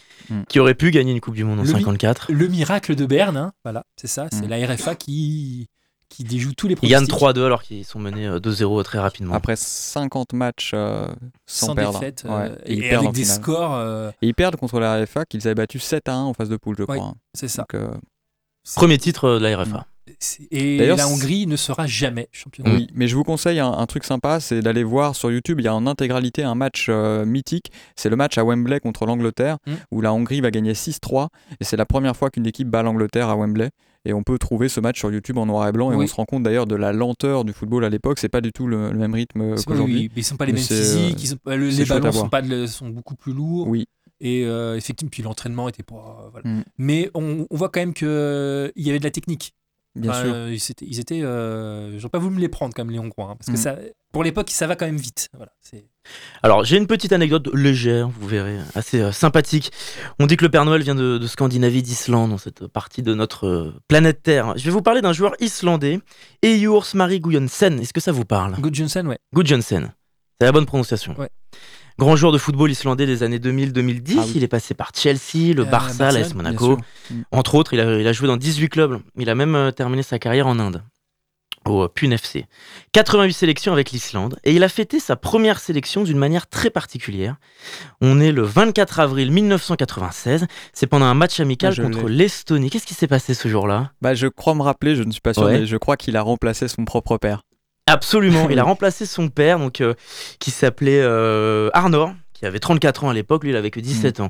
Qui 0.50 0.59
aurait 0.59 0.75
pu 0.75 0.91
gagner 0.91 1.13
une 1.13 1.21
Coupe 1.21 1.35
du 1.35 1.45
Monde 1.45 1.59
en 1.59 1.63
Le 1.63 1.69
mi- 1.69 1.79
54 1.79 2.31
Le 2.33 2.47
miracle 2.50 2.95
de 2.95 3.05
Berne, 3.05 3.38
hein, 3.38 3.53
voilà, 3.63 3.85
c'est 3.95 4.07
ça, 4.07 4.27
c'est 4.33 4.45
Mm. 4.45 4.50
la 4.50 4.67
RFA 4.67 4.95
qui, 4.95 5.69
qui 6.13 6.24
déjoue 6.24 6.53
tous 6.53 6.67
les 6.67 6.75
Ils 6.82 6.89
gagnent 6.89 7.08
pronostics 7.08 7.41
3-2 7.41 7.46
alors 7.46 7.63
qu'ils 7.63 7.86
sont 7.86 8.00
menés 8.00 8.27
euh, 8.27 8.39
2-0 8.39 8.84
très 8.84 9.00
rapidement. 9.00 9.34
Après 9.34 9.55
50 9.55 10.34
matchs 10.34 10.72
euh, 10.74 11.08
sans, 11.48 11.67
sans 11.67 11.75
perdre. 11.75 12.00
défaite 12.00 12.24
Ouais. 12.25 12.32
euh, 12.32 12.55
Et, 12.65 12.74
et, 12.74 12.75
ils 12.77 12.82
perdent 12.89 13.03
avec 13.05 13.15
des 13.15 13.24
finale. 13.24 13.38
scores, 13.41 13.75
euh, 13.75 14.10
Et 14.22 14.27
ils 14.27 14.34
perdent 14.36 14.55
contre 14.55 14.79
la 14.79 15.03
RFA 15.03 15.25
qu'ils 15.25 15.48
avaient 15.48 15.55
battu 15.55 15.79
7 15.79 16.08
à 16.10 16.13
1 16.13 16.24
en 16.24 16.34
phase 16.34 16.50
de 16.50 16.58
poule, 16.58 16.75
je 16.77 16.84
crois. 16.84 16.98
hein. 17.03 17.13
c'est 17.34 17.48
ça. 17.48 17.63
Donc, 17.63 17.74
euh, 17.82 17.88
Premier 18.75 18.98
titre 18.98 19.25
euh, 19.25 19.39
de 19.39 19.43
la 19.43 19.58
RFA. 19.58 19.86
C'est- 20.20 20.48
Et 20.51 20.86
la 20.86 21.08
Hongrie 21.08 21.48
ne 21.48 21.55
sera 21.55 21.86
jamais 21.88 22.27
championne. 22.32 22.67
Mm. 22.67 22.75
Oui, 22.75 22.88
mais 22.93 23.08
je 23.08 23.15
vous 23.15 23.24
conseille 23.24 23.60
un, 23.60 23.72
un 23.72 23.86
truc 23.86 24.03
sympa, 24.03 24.39
c'est 24.41 24.62
d'aller 24.62 24.84
voir 24.84 25.15
sur 25.15 25.32
YouTube, 25.32 25.60
il 25.60 25.63
y 25.65 25.67
a 25.67 25.75
en 25.75 25.88
intégralité 25.88 26.43
un 26.43 26.55
match 26.55 26.88
euh, 26.89 27.25
mythique, 27.25 27.72
c'est 27.96 28.10
le 28.10 28.15
match 28.17 28.38
à 28.38 28.43
Wembley 28.43 28.79
contre 28.79 29.05
l'Angleterre, 29.05 29.58
Mm. 29.65 29.72
où 29.91 30.01
la 30.01 30.13
Hongrie 30.13 30.41
va 30.41 30.51
gagner 30.51 30.74
6-3, 30.74 31.29
et 31.60 31.63
c'est 31.63 31.77
la 31.77 31.86
première 31.86 32.15
fois 32.15 32.29
qu'une 32.29 32.46
équipe 32.46 32.70
bat 32.70 32.84
l'Angleterre 32.84 33.29
à 33.29 33.36
Wembley, 33.38 33.70
et 34.05 34.13
on 34.13 34.24
peut 34.24 34.38
trouver 34.38 34.69
ce 34.69 34.79
match 34.79 35.00
sur 35.00 35.12
YouTube 35.12 35.38
en 35.38 35.45
noir 35.45 35.67
et 35.67 35.72
blanc, 35.72 35.91
et 35.91 35.95
Oui. 35.95 36.05
on 36.05 36.07
se 36.07 36.15
rend 36.15 36.25
compte 36.25 36.43
d'ailleurs 36.43 36.67
de 36.67 36.75
la 36.75 36.91
lenteur 36.93 37.45
du 37.45 37.53
football 37.53 37.86
à 37.86 37.89
l'époque, 37.89 38.19
c'est 38.19 38.29
pas 38.29 38.41
du 38.41 38.51
tout 38.51 38.67
le, 38.67 38.91
le 38.91 38.98
même 38.98 39.13
rythme 39.13 39.41
euh, 39.41 39.55
qu'aujourd'hui. 39.65 39.95
oui, 39.95 40.12
mais 40.15 40.22
ils 40.22 40.24
sont 40.24 40.38
pas 40.38 40.45
les 40.45 40.53
mêmes 40.53 40.62
physiques, 40.62 41.24
euh, 41.24 41.27
sont 41.27 41.38
le- 41.57 41.69
les 41.69 41.86
ballons 41.86 42.12
sont, 42.12 42.29
pas 42.29 42.41
de- 42.41 42.65
sont 42.67 42.89
beaucoup 42.89 43.15
plus 43.15 43.33
lourds. 43.33 43.67
Oui, 43.67 43.86
Et 44.22 44.45
euh, 44.45 44.75
effectivement, 44.77 45.10
puis 45.12 45.24
l'entraînement 45.24 45.67
était 45.69 45.83
pas. 45.83 46.22
euh, 46.25 46.29
voilà. 46.31 46.50
Mm. 46.50 46.63
Mais 46.77 47.12
on, 47.13 47.45
on 47.50 47.55
voit 47.55 47.69
quand 47.69 47.79
même 47.81 47.93
qu'il 47.93 48.07
y 48.07 48.89
avait 48.89 49.00
de 49.00 49.03
la 49.03 49.12
technique. 49.12 49.53
Bien 49.95 50.12
Enfin, 50.12 50.21
sûr. 50.23 50.33
euh, 50.33 50.50
ils 50.53 50.71
étaient. 50.71 50.85
Ils 50.85 51.00
étaient 51.00 51.21
euh, 51.21 51.97
J'aurais 52.00 52.09
pas 52.12 52.19
voulu 52.19 52.35
me 52.35 52.39
les 52.41 52.50
prendre 52.50 52.73
comme 52.73 52.89
les 52.91 53.00
Hongrois. 53.00 53.29
hein, 53.31 53.35
parce 53.38 53.47
que 53.47 53.53
Mm. 53.53 53.57
ça, 53.57 53.77
pour 54.12 54.23
l'époque, 54.23 54.50
ça 54.51 54.67
va 54.67 54.75
quand 54.75 54.85
même 54.85 54.97
vite. 54.97 55.29
Voilà, 55.35 55.51
Alors 56.43 56.63
j'ai 56.65 56.77
une 56.77 56.88
petite 56.88 57.12
anecdote 57.13 57.50
légère, 57.53 58.09
vous 58.09 58.27
verrez, 58.27 58.57
assez 58.75 59.00
euh, 59.01 59.12
sympathique. 59.12 59.71
On 60.19 60.25
dit 60.27 60.38
que 60.38 60.43
le 60.45 60.51
Père 60.51 60.65
Noël 60.65 60.81
vient 60.83 60.95
de, 60.95 61.17
de 61.17 61.27
Scandinavie, 61.27 61.81
d'Islande, 61.83 62.29
dans 62.31 62.38
cette 62.38 62.67
partie 62.67 63.01
de 63.01 63.13
notre 63.13 63.47
euh, 63.47 63.73
planète 63.88 64.21
Terre. 64.23 64.53
Je 64.57 64.65
vais 64.65 64.71
vous 64.71 64.81
parler 64.81 65.01
d'un 65.01 65.13
joueur 65.13 65.33
islandais, 65.39 66.00
Eyjurs 66.41 66.88
Marie 66.95 67.19
Gudjonsen. 67.19 67.79
Est-ce 67.79 67.93
que 67.93 68.01
ça 68.01 68.12
vous 68.12 68.25
parle? 68.25 68.55
Good 68.59 68.75
Johnson, 68.75 69.05
ouais. 69.07 69.17
Gudjonsen, 69.33 69.93
c'est 70.39 70.45
la 70.45 70.51
bonne 70.51 70.65
prononciation. 70.65 71.15
Ouais. 71.17 71.29
Grand 72.00 72.15
joueur 72.15 72.31
de 72.31 72.38
football 72.38 72.71
islandais 72.71 73.05
des 73.05 73.21
années 73.23 73.39
2000-2010, 73.39 74.15
Ah 74.17 74.23
oui. 74.25 74.31
il 74.35 74.43
est 74.43 74.47
passé 74.47 74.73
par 74.73 74.91
Chelsea, 74.95 75.53
le 75.55 75.62
Euh, 75.62 75.65
Barça, 75.65 76.12
l'AS 76.12 76.33
Monaco. 76.33 76.77
Entre 77.31 77.55
autres, 77.55 77.73
il 77.73 77.79
a, 77.79 78.00
il 78.00 78.07
a 78.07 78.13
joué 78.13 78.27
dans 78.27 78.38
18 78.38 78.69
clubs. 78.69 79.00
Il 79.17 79.29
a 79.29 79.35
même 79.35 79.55
euh, 79.55 79.71
terminé 79.71 80.01
sa 80.03 80.17
carrière 80.17 80.47
en 80.47 80.57
Inde, 80.59 80.83
au 81.65 81.83
euh, 81.83 81.88
Pune 81.88 82.13
FC. 82.13 82.45
88 82.93 83.33
sélections 83.33 83.73
avec 83.73 83.91
l'Islande. 83.91 84.39
Et 84.43 84.53
il 84.53 84.63
a 84.63 84.69
fêté 84.69 85.00
sa 85.00 85.15
première 85.15 85.59
sélection 85.59 86.03
d'une 86.03 86.17
manière 86.17 86.47
très 86.47 86.71
particulière. 86.71 87.35
On 88.01 88.19
est 88.19 88.31
le 88.31 88.41
24 88.41 89.00
avril 89.00 89.31
1996. 89.31 90.47
C'est 90.73 90.88
pendant 90.88 91.05
un 91.05 91.13
match 91.13 91.39
amical 91.39 91.69
Ah, 91.73 91.75
je 91.75 91.83
contre 91.83 92.07
l'Estonie. 92.09 92.69
Qu'est-ce 92.71 92.88
qui 92.88 92.95
s'est 92.95 93.07
passé 93.07 93.33
ce 93.35 93.47
jour-là? 93.47 93.91
Bah, 94.01 94.15
je 94.15 94.27
crois 94.27 94.55
me 94.55 94.63
rappeler, 94.63 94.95
je 94.95 95.03
ne 95.03 95.12
suis 95.12 95.21
pas 95.21 95.33
sûr, 95.33 95.43
Ouais. 95.43 95.59
mais 95.59 95.65
je 95.67 95.77
crois 95.77 95.95
qu'il 95.95 96.17
a 96.17 96.21
remplacé 96.23 96.67
son 96.67 96.85
propre 96.85 97.17
père. 97.17 97.43
Absolument. 97.87 98.47
il 98.49 98.59
a 98.59 98.63
remplacé 98.73 99.05
son 99.05 99.29
père, 99.29 99.59
donc, 99.59 99.81
euh, 99.81 99.93
qui 100.39 100.51
s'appelait 100.51 101.01
euh, 101.01 101.69
Arnor, 101.73 102.13
qui 102.33 102.45
avait 102.45 102.59
34 102.59 103.03
ans 103.03 103.09
à 103.09 103.13
l'époque, 103.13 103.43
lui 103.43 103.51
il 103.51 103.55
avait 103.55 103.71
que 103.71 103.79
17 103.79 104.19
ans. 104.19 104.29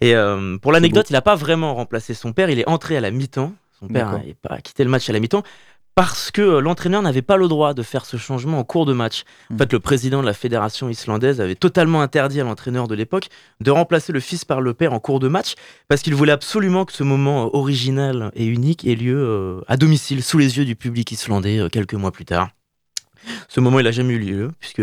Et 0.00 0.14
euh, 0.14 0.56
pour 0.58 0.72
l'anecdote, 0.72 1.10
il 1.10 1.14
n'a 1.14 1.22
pas 1.22 1.34
vraiment 1.36 1.74
remplacé 1.74 2.14
son 2.14 2.32
père, 2.32 2.50
il 2.50 2.58
est 2.58 2.68
entré 2.68 2.96
à 2.96 3.00
la 3.00 3.10
mi-temps. 3.10 3.52
Son 3.78 3.88
père 3.88 4.12
n'a 4.12 4.20
pas 4.40 4.58
quitté 4.60 4.84
le 4.84 4.90
match 4.90 5.08
à 5.10 5.12
la 5.12 5.18
mi-temps 5.20 5.42
parce 5.94 6.30
que 6.30 6.40
l'entraîneur 6.58 7.02
n'avait 7.02 7.20
pas 7.20 7.36
le 7.36 7.48
droit 7.48 7.74
de 7.74 7.82
faire 7.82 8.06
ce 8.06 8.16
changement 8.16 8.58
en 8.58 8.64
cours 8.64 8.86
de 8.86 8.92
match. 8.94 9.24
En 9.50 9.54
Mm. 9.54 9.58
fait, 9.58 9.72
le 9.72 9.80
président 9.80 10.20
de 10.22 10.26
la 10.26 10.32
fédération 10.32 10.88
islandaise 10.88 11.40
avait 11.40 11.54
totalement 11.56 12.00
interdit 12.00 12.40
à 12.40 12.44
l'entraîneur 12.44 12.88
de 12.88 12.94
l'époque 12.94 13.26
de 13.60 13.70
remplacer 13.72 14.12
le 14.12 14.20
fils 14.20 14.44
par 14.46 14.60
le 14.62 14.72
père 14.72 14.92
en 14.94 15.00
cours 15.00 15.20
de 15.20 15.28
match 15.28 15.54
parce 15.88 16.00
qu'il 16.00 16.14
voulait 16.14 16.32
absolument 16.32 16.84
que 16.86 16.92
ce 16.92 17.02
moment 17.02 17.54
original 17.54 18.30
et 18.34 18.46
unique 18.46 18.86
ait 18.86 18.94
lieu 18.94 19.62
à 19.68 19.76
domicile, 19.76 20.22
sous 20.22 20.38
les 20.38 20.56
yeux 20.56 20.64
du 20.64 20.76
public 20.76 21.10
islandais, 21.12 21.60
quelques 21.70 21.94
mois 21.94 22.12
plus 22.12 22.24
tard. 22.24 22.48
Ce 23.48 23.60
moment, 23.60 23.78
il 23.80 23.84
n'a 23.84 23.90
jamais 23.92 24.14
eu 24.14 24.18
lieu, 24.18 24.50
puisque 24.58 24.82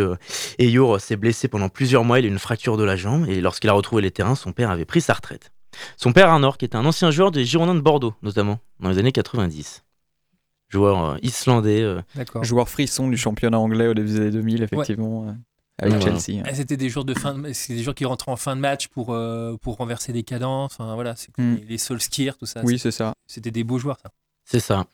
Eyur 0.59 0.99
s'est 1.01 1.15
blessé 1.17 1.47
pendant 1.47 1.69
plusieurs 1.69 2.03
mois, 2.03 2.19
il 2.19 2.25
a 2.25 2.27
eu 2.27 2.31
une 2.31 2.39
fracture 2.39 2.77
de 2.77 2.83
la 2.83 2.95
jambe, 2.95 3.27
et 3.29 3.41
lorsqu'il 3.41 3.69
a 3.69 3.73
retrouvé 3.73 4.01
les 4.01 4.11
terrains, 4.11 4.35
son 4.35 4.51
père 4.53 4.69
avait 4.69 4.85
pris 4.85 5.01
sa 5.01 5.13
retraite. 5.13 5.51
Son 5.97 6.13
père 6.13 6.29
Arnor, 6.29 6.57
qui 6.57 6.65
était 6.65 6.75
un 6.77 6.85
ancien 6.85 7.11
joueur 7.11 7.31
des 7.31 7.45
Girondins 7.45 7.75
de 7.75 7.79
Bordeaux, 7.81 8.13
notamment, 8.23 8.59
dans 8.79 8.89
les 8.89 8.97
années 8.97 9.11
90. 9.11 9.83
Joueur 10.69 11.03
euh, 11.11 11.17
islandais. 11.21 11.81
euh, 11.81 12.01
D'accord. 12.15 12.43
Joueur 12.43 12.69
frisson 12.69 13.07
du 13.07 13.17
championnat 13.17 13.57
anglais 13.59 13.87
au 13.87 13.93
début 13.93 14.09
des 14.09 14.17
années 14.17 14.31
2000, 14.31 14.63
effectivement, 14.63 15.27
euh, 15.27 15.31
avec 15.79 15.93
Ouais, 15.95 15.99
voilà. 15.99 16.19
Chelsea. 16.19 16.39
hein. 16.39 16.43
Ah, 16.45 16.53
C'était 16.53 16.77
des 16.77 16.89
joueurs 16.89 17.05
de 17.05 17.13
fin 17.15 17.33
de... 17.35 17.53
c'est 17.53 17.73
des 17.73 17.81
joueurs 17.83 17.95
qui 17.95 18.05
rentraient 18.05 18.31
en 18.31 18.35
fin 18.35 18.55
de 18.55 18.61
match 18.61 18.87
pour, 18.89 19.11
euh, 19.13 19.55
pour 19.61 19.77
renverser 19.77 20.13
des 20.13 20.23
cadences. 20.23 20.73
Enfin, 20.77 20.93
voilà, 20.95 21.15
c'est 21.15 21.35
Mm. 21.37 21.55
les, 21.55 21.65
les 21.65 21.77
Solskjaer, 21.77 22.37
tout 22.37 22.45
ça. 22.45 22.61
Oui, 22.63 22.77
c'est 22.77 22.91
ça. 22.91 23.13
C'était 23.27 23.51
des 23.51 23.63
beaux 23.63 23.79
joueurs, 23.79 23.97
ça. 24.03 24.11
C'est 24.45 24.59
ça. 24.59 24.85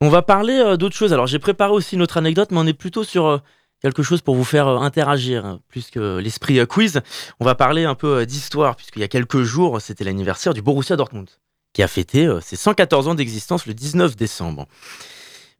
On 0.00 0.08
va 0.08 0.22
parler 0.22 0.54
euh, 0.54 0.76
d'autre 0.76 0.96
chose. 0.96 1.12
Alors, 1.12 1.26
j'ai 1.26 1.38
préparé 1.38 1.72
aussi 1.72 1.94
une 1.94 2.02
autre 2.02 2.16
anecdote, 2.16 2.50
mais 2.52 2.58
on 2.58 2.66
est 2.66 2.72
plutôt 2.72 3.04
sur 3.04 3.26
euh, 3.26 3.38
quelque 3.82 4.02
chose 4.02 4.20
pour 4.22 4.34
vous 4.34 4.44
faire 4.44 4.66
euh, 4.66 4.78
interagir, 4.78 5.44
hein, 5.44 5.60
plus 5.68 5.90
que 5.90 6.18
l'esprit 6.18 6.58
euh, 6.58 6.66
quiz. 6.66 7.00
On 7.38 7.44
va 7.44 7.54
parler 7.54 7.84
un 7.84 7.94
peu 7.94 8.18
euh, 8.18 8.24
d'histoire, 8.26 8.76
puisqu'il 8.76 9.00
y 9.00 9.04
a 9.04 9.08
quelques 9.08 9.42
jours, 9.42 9.80
c'était 9.80 10.04
l'anniversaire 10.04 10.54
du 10.54 10.62
Borussia 10.62 10.96
Dortmund, 10.96 11.28
qui 11.72 11.82
a 11.82 11.88
fêté 11.88 12.26
euh, 12.26 12.40
ses 12.40 12.56
114 12.56 13.08
ans 13.08 13.14
d'existence 13.14 13.66
le 13.66 13.74
19 13.74 14.16
décembre. 14.16 14.66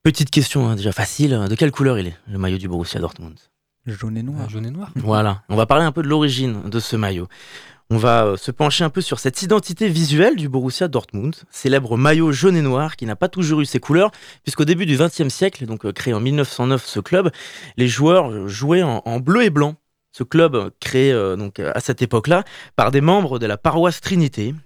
Petite 0.03 0.31
question, 0.31 0.69
hein, 0.69 0.77
déjà 0.77 0.93
facile. 0.93 1.47
De 1.49 1.55
quelle 1.55 1.73
couleur 1.73 1.99
il 1.99 2.07
est, 2.07 2.17
le 2.27 2.39
maillot 2.39 2.59
du 2.59 2.69
Borussia 2.69 3.01
Dortmund? 3.01 3.39
Jaune 3.87 4.17
et 4.17 4.23
noir. 4.23 4.43
Un 4.43 4.49
jaune 4.49 4.67
et 4.67 4.71
noir. 4.71 4.91
Voilà, 4.97 5.43
on 5.49 5.57
va 5.57 5.67
parler 5.67 5.85
un 5.85 5.93
peu 5.93 6.03
de 6.03 6.09
l'origine 6.09 6.69
de 6.69 6.81
ce 6.81 6.97
maillot. 6.97 7.29
On 7.93 7.97
va 7.97 8.25
euh, 8.25 8.37
se 8.37 8.53
pencher 8.53 8.85
un 8.85 8.89
peu 8.89 9.01
sur 9.01 9.19
cette 9.19 9.43
identité 9.43 9.89
visuelle 9.89 10.37
du 10.37 10.49
Borussia 10.49 10.87
Dortmund, 10.87 11.35
célèbre 11.51 11.97
maillot 11.97 12.31
jaune 12.31 12.57
et 12.57 12.63
noir 12.63 12.95
qui 12.95 13.05
n'a 13.05 13.17
pas 13.17 13.29
toujours 13.29 13.63
eu 13.63 13.65
ses 13.65 13.81
couleurs, 13.81 14.13
puisqu'au 14.45 14.65
début 14.65 14.87
du 14.87 14.97
XXe 14.97 15.29
siècle, 15.29 15.67
donc 15.67 15.85
euh, 15.85 15.93
créé 15.93 16.15
en 16.15 16.21
1909 16.21 16.87
ce 16.87 17.01
club, 17.01 17.33
les 17.77 17.89
joueurs 17.89 18.31
euh, 18.31 18.47
jouaient 18.47 18.85
en, 18.85 19.19
bleu 19.19 19.43
et 19.43 19.51
blanc. 19.51 19.75
Ce 20.13 20.23
club 20.23 20.71
créé 20.81 21.13
donc 21.37 21.61
à 21.61 21.79
cette 21.79 22.03
époque-là 22.03 22.43
par 22.75 22.91
des 22.91 23.01
membres 23.01 23.39
de 23.39 23.47
la 23.47 23.57
paroisse 23.57 24.01
Trinité. 24.01 24.57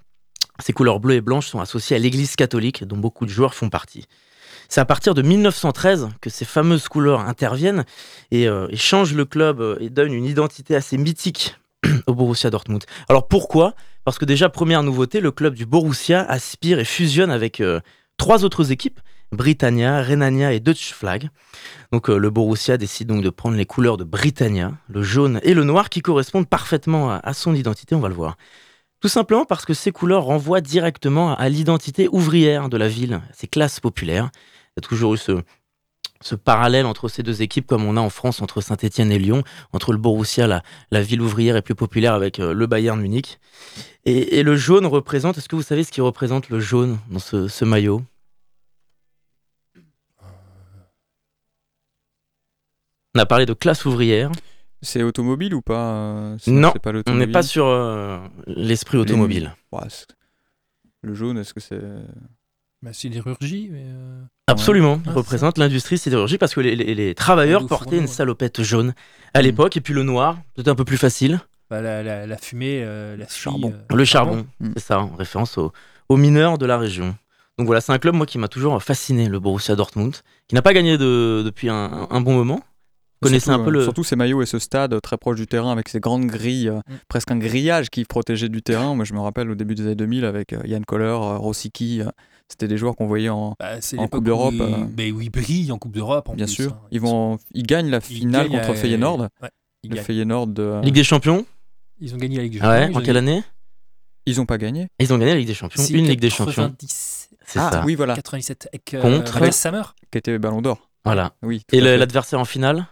Ces 0.59 0.73
couleurs 0.73 1.01
bleues 1.01 1.17
et 1.17 1.21
blanches 1.21 1.49
sont 1.49 1.61
associées 1.61 1.97
à 1.97 1.99
l'Église 1.99 2.35
catholique, 2.35 2.85
dont 2.85 2.97
beaucoup 2.97 3.27
de 3.27 3.31
joueurs 3.31 3.55
font 3.55 3.69
partie. 3.69 4.07
C'est 4.71 4.81
à 4.81 4.87
partir 4.87 5.13
de 5.13 5.21
1913 5.21 6.09
que 6.23 6.31
ces 6.31 6.47
fameuses 6.47 6.89
couleurs 6.89 7.21
interviennent 7.21 7.85
et, 8.31 8.45
et 8.45 8.77
changent 8.77 9.13
le 9.13 9.27
club 9.27 9.77
et 9.81 9.91
donnent 9.91 10.15
une 10.15 10.25
identité 10.25 10.75
assez 10.75 10.97
mythique 10.97 11.57
au 12.07 12.15
Borussia 12.15 12.51
Dortmund. 12.51 12.85
Alors 13.09 13.29
pourquoi? 13.29 13.75
Parce 14.05 14.19
que 14.19 14.25
déjà, 14.25 14.49
première 14.49 14.83
nouveauté, 14.83 15.21
le 15.21 15.31
club 15.31 15.55
du 15.55 15.67
Borussia 15.67 16.23
aspire 16.23 16.79
et 16.79 16.85
fusionne 16.85 17.31
avec 17.31 17.61
euh, 17.61 17.81
trois 18.17 18.45
autres 18.45 18.73
équipes, 18.73 19.01
Britannia, 19.33 20.03
Rhenania 20.03 20.53
et 20.53 20.61
Deutsche 20.61 20.93
Flag. 20.93 21.31
Donc 21.93 22.11
euh, 22.11 22.19
le 22.19 22.31
Borussia 22.31 22.77
décide 22.77 23.09
donc 23.09 23.23
de 23.23 23.31
prendre 23.31 23.57
les 23.57 23.67
couleurs 23.67 23.97
de 23.97 24.05
Britannia, 24.05 24.73
le 24.89 25.03
jaune 25.03 25.41
et 25.43 25.55
le 25.55 25.65
noir, 25.65 25.89
qui 25.89 26.03
correspondent 26.03 26.49
parfaitement 26.49 27.11
à, 27.11 27.17
à 27.17 27.33
son 27.33 27.55
identité, 27.55 27.95
on 27.95 28.01
va 28.01 28.09
le 28.09 28.15
voir. 28.15 28.37
Tout 29.01 29.09
simplement 29.09 29.45
parce 29.45 29.67
que 29.67 29.75
ces 29.75 29.93
couleurs 29.93 30.25
renvoient 30.25 30.63
directement 30.63 31.37
à 31.37 31.49
l'identité 31.49 32.09
ouvrière 32.11 32.69
de 32.69 32.77
la 32.77 32.89
ville, 32.89 33.21
ces 33.33 33.47
classes 33.47 33.81
populaires. 33.81 34.31
Il 34.77 34.83
y 34.83 34.85
a 34.85 34.89
toujours 34.89 35.15
eu 35.15 35.19
ce, 35.19 35.43
ce 36.25 36.35
parallèle 36.35 36.87
entre 36.87 37.09
ces 37.09 37.23
deux 37.23 37.43
équipes, 37.43 37.67
comme 37.67 37.85
on 37.85 37.99
a 37.99 38.01
en 38.01 38.09
France 38.09 38.41
entre 38.41 38.63
Saint-Etienne 38.63 39.13
et 39.13 39.19
Lyon, 39.19 39.45
entre 39.75 39.93
le 39.93 39.99
Borussia, 39.99 40.47
la, 40.47 40.63
la 40.91 41.03
ville 41.03 41.21
ouvrière 41.21 41.55
est 41.55 41.63
plus 41.63 41.75
populaire 41.75 42.15
avec 42.15 42.41
euh, 42.41 42.55
le 42.55 42.67
Bayern 42.67 42.99
Munich. 42.99 43.39
Et, 44.07 44.39
et 44.39 44.43
le 44.43 44.57
jaune 44.57 44.87
représente, 44.87 45.37
est-ce 45.37 45.51
que 45.51 45.57
vous 45.57 45.63
savez 45.63 45.85
ce 45.85 45.93
qui 45.93 46.01
représente 46.01 46.49
le 46.49 46.61
jaune 46.61 46.99
dans 47.11 47.19
ce, 47.19 47.47
ce 47.47 47.65
maillot? 47.67 48.03
On 53.15 53.21
a 53.21 53.27
parlé 53.27 53.45
de 53.45 53.53
classe 53.53 53.85
ouvrière, 53.85 54.31
C'est 54.85 55.03
automobile 55.03 55.55
ou 55.55 55.63
pas? 55.63 56.37
Non, 56.47 56.73
pas 56.73 56.93
on 57.07 57.15
n'est 57.15 57.27
pas 57.27 57.43
sur 57.43 57.67
euh, 57.67 58.19
l'esprit 58.47 58.99
automobile. 58.99 59.55
Le 61.03 61.15
jaune, 61.15 61.39
est-ce 61.39 61.55
que 61.55 61.61
c'est. 61.61 61.81
Bah, 62.85 62.93
sidérurgie, 62.93 63.69
mais. 63.73 63.83
euh, 63.87 64.23
Absolument, 64.47 65.01
Ah, 65.07 65.13
représente 65.13 65.57
l'industrie 65.57 65.97
sidérurgique 65.97 66.39
parce 66.39 66.55
que 66.55 66.61
les, 66.61 66.77
les- 66.77 66.95
les 66.95 67.15
travailleurs 67.15 67.67
portaient 67.67 67.85
fourneau, 67.85 67.99
une 68.01 68.05
ouais. 68.05 68.11
salopette 68.15 68.63
jaune 68.63 68.93
à 69.33 69.39
Mm. 69.41 69.43
l'époque, 69.43 69.77
et 69.79 69.81
puis 69.81 69.95
le 69.95 70.03
noir, 70.03 70.37
c'était 70.57 70.69
un 70.69 70.75
peu 70.75 70.85
plus 70.85 70.99
facile. 70.99 71.41
bah, 71.71 71.81
la, 71.81 72.03
la, 72.03 72.27
la 72.27 72.37
fumée, 72.37 72.83
euh, 72.85 73.17
la 73.17 73.27
Charbon. 73.27 73.73
euh, 73.73 73.95
Le 73.97 74.05
charbon, 74.05 74.47
Mm. 74.61 74.73
c'est 74.77 74.83
ça, 74.85 75.01
en 75.01 75.17
référence 75.17 75.57
aux, 75.57 75.73
aux 76.11 76.17
mineurs 76.19 76.59
de 76.59 76.67
la 76.67 76.77
région. 76.77 77.17
Donc 77.59 77.67
voilà, 77.67 77.81
c'est 77.81 77.93
un 77.93 77.99
club 77.99 78.15
moi 78.15 78.27
qui 78.27 78.37
m'a 78.37 78.49
toujours 78.49 78.81
fasciné, 78.83 79.29
le 79.31 79.41
Borussia 79.41 79.75
Dortmund, 79.77 80.15
qui 80.47 80.55
n'a 80.55 80.61
pas 80.63 80.75
gagné 80.75 80.99
de, 80.99 81.43
depuis 81.43 81.71
un, 81.71 82.07
un 82.11 82.21
bon 82.21 82.35
moment. 82.35 82.61
Connaissez 83.23 83.45
Surtout, 83.47 83.61
un 83.61 83.65
peu 83.65 83.71
euh, 83.71 83.73
le. 83.75 83.83
Surtout 83.85 84.05
ces 84.05 84.17
maillots 84.17 84.43
et 84.43 84.47
ce 84.47 84.59
stade 84.59 84.93
euh, 84.95 85.01
très 85.01 85.17
proche 85.17 85.37
du 85.37 85.47
terrain 85.47 85.73
avec 85.73 85.89
ces 85.89 86.01
grandes 86.01 86.27
grilles, 86.27 86.69
euh, 86.69 86.81
Mm. 86.89 86.95
presque 87.09 87.31
un 87.31 87.37
grillage 87.39 87.89
qui 87.91 88.05
protégeait 88.05 88.49
du 88.49 88.63
terrain. 88.63 88.95
Moi, 88.95 89.05
je 89.05 89.15
me 89.15 89.21
rappelle 89.21 89.51
au 89.51 89.55
début 89.55 89.75
des 89.75 89.85
années 89.85 89.95
2000 89.95 90.25
avec 90.25 90.55
Yann 90.65 90.85
Koller, 90.85 91.17
euh, 91.23 92.05
C'était 92.49 92.69
des 92.69 92.77
joueurs 92.77 92.97
qu'on 92.97 93.07
voyait 93.07 93.31
en. 93.31 93.55
bah, 93.59 93.77
En 93.97 94.09
Coupe 94.09 94.25
d'Europe, 94.25 94.55
bah, 94.57 95.03
où 95.15 95.21
ils 95.21 95.31
brillent 95.31 95.73
en 95.73 95.79
Coupe 95.79 95.93
d'Europe. 95.93 96.29
en 96.29 96.35
Bien 96.35 96.45
plus, 96.47 96.55
sûr. 96.55 96.73
hein. 96.73 96.81
Ils, 96.91 97.01
vont, 97.01 97.39
ils 97.55 97.63
gagnent 97.63 97.89
la 97.91 98.01
finale 98.01 98.49
gagnent, 98.51 98.61
contre 98.61 98.73
euh, 98.73 98.75
Feyenoord. 98.75 99.21
ouais, 99.43 99.49
ils, 99.85 99.91
Le. 99.93 99.97
Feyenoord 99.97 100.49
de. 100.49 100.81
Ligue 100.83 100.95
des 100.95 101.05
Champions 101.05 101.47
Ils 102.01 102.15
ont 102.15 102.19
gagné 102.19 102.37
la 102.37 102.43
Ligue 102.43 102.53
des 102.55 102.59
Ah 102.63 102.69
ouais, 102.71 102.81
Champions, 102.83 102.97
En 102.97 103.01
ils 103.01 103.07
quelle 103.07 103.17
année? 103.17 103.43
Ils 104.27 104.41
ont 104.41 104.47
pas 104.47 104.59
gagné. 104.59 104.89
Ils 104.99 105.13
ont 105.13 105.19
gagné 105.19 105.33
la 105.33 105.39
Ligue 105.39 105.47
des 105.47 105.55
Champions, 105.55 105.83
une 105.85 106.07
Ligue 106.07 106.21
des 106.21 106.31
Champions. 106.31 106.65
90, 106.71 107.29
C'est 107.47 107.59
ah 107.59 107.71
ça. 107.71 107.83
oui, 107.87 107.95
voilà. 107.95 108.15
97 108.15 108.69
avec 108.73 108.95
euh, 108.95 109.01
Contre 109.03 109.41
Wes 109.41 109.55
Sammer. 109.55 109.83
Qui 110.11 110.19
était 110.19 110.39
Ballon 110.39 110.61
d'Or. 110.63 110.91
Voilà. 111.05 111.33
Oui. 111.43 111.63
Et 111.73 111.81
l'adversaire 111.83 112.41
en 112.41 112.47
finale, 112.47 112.87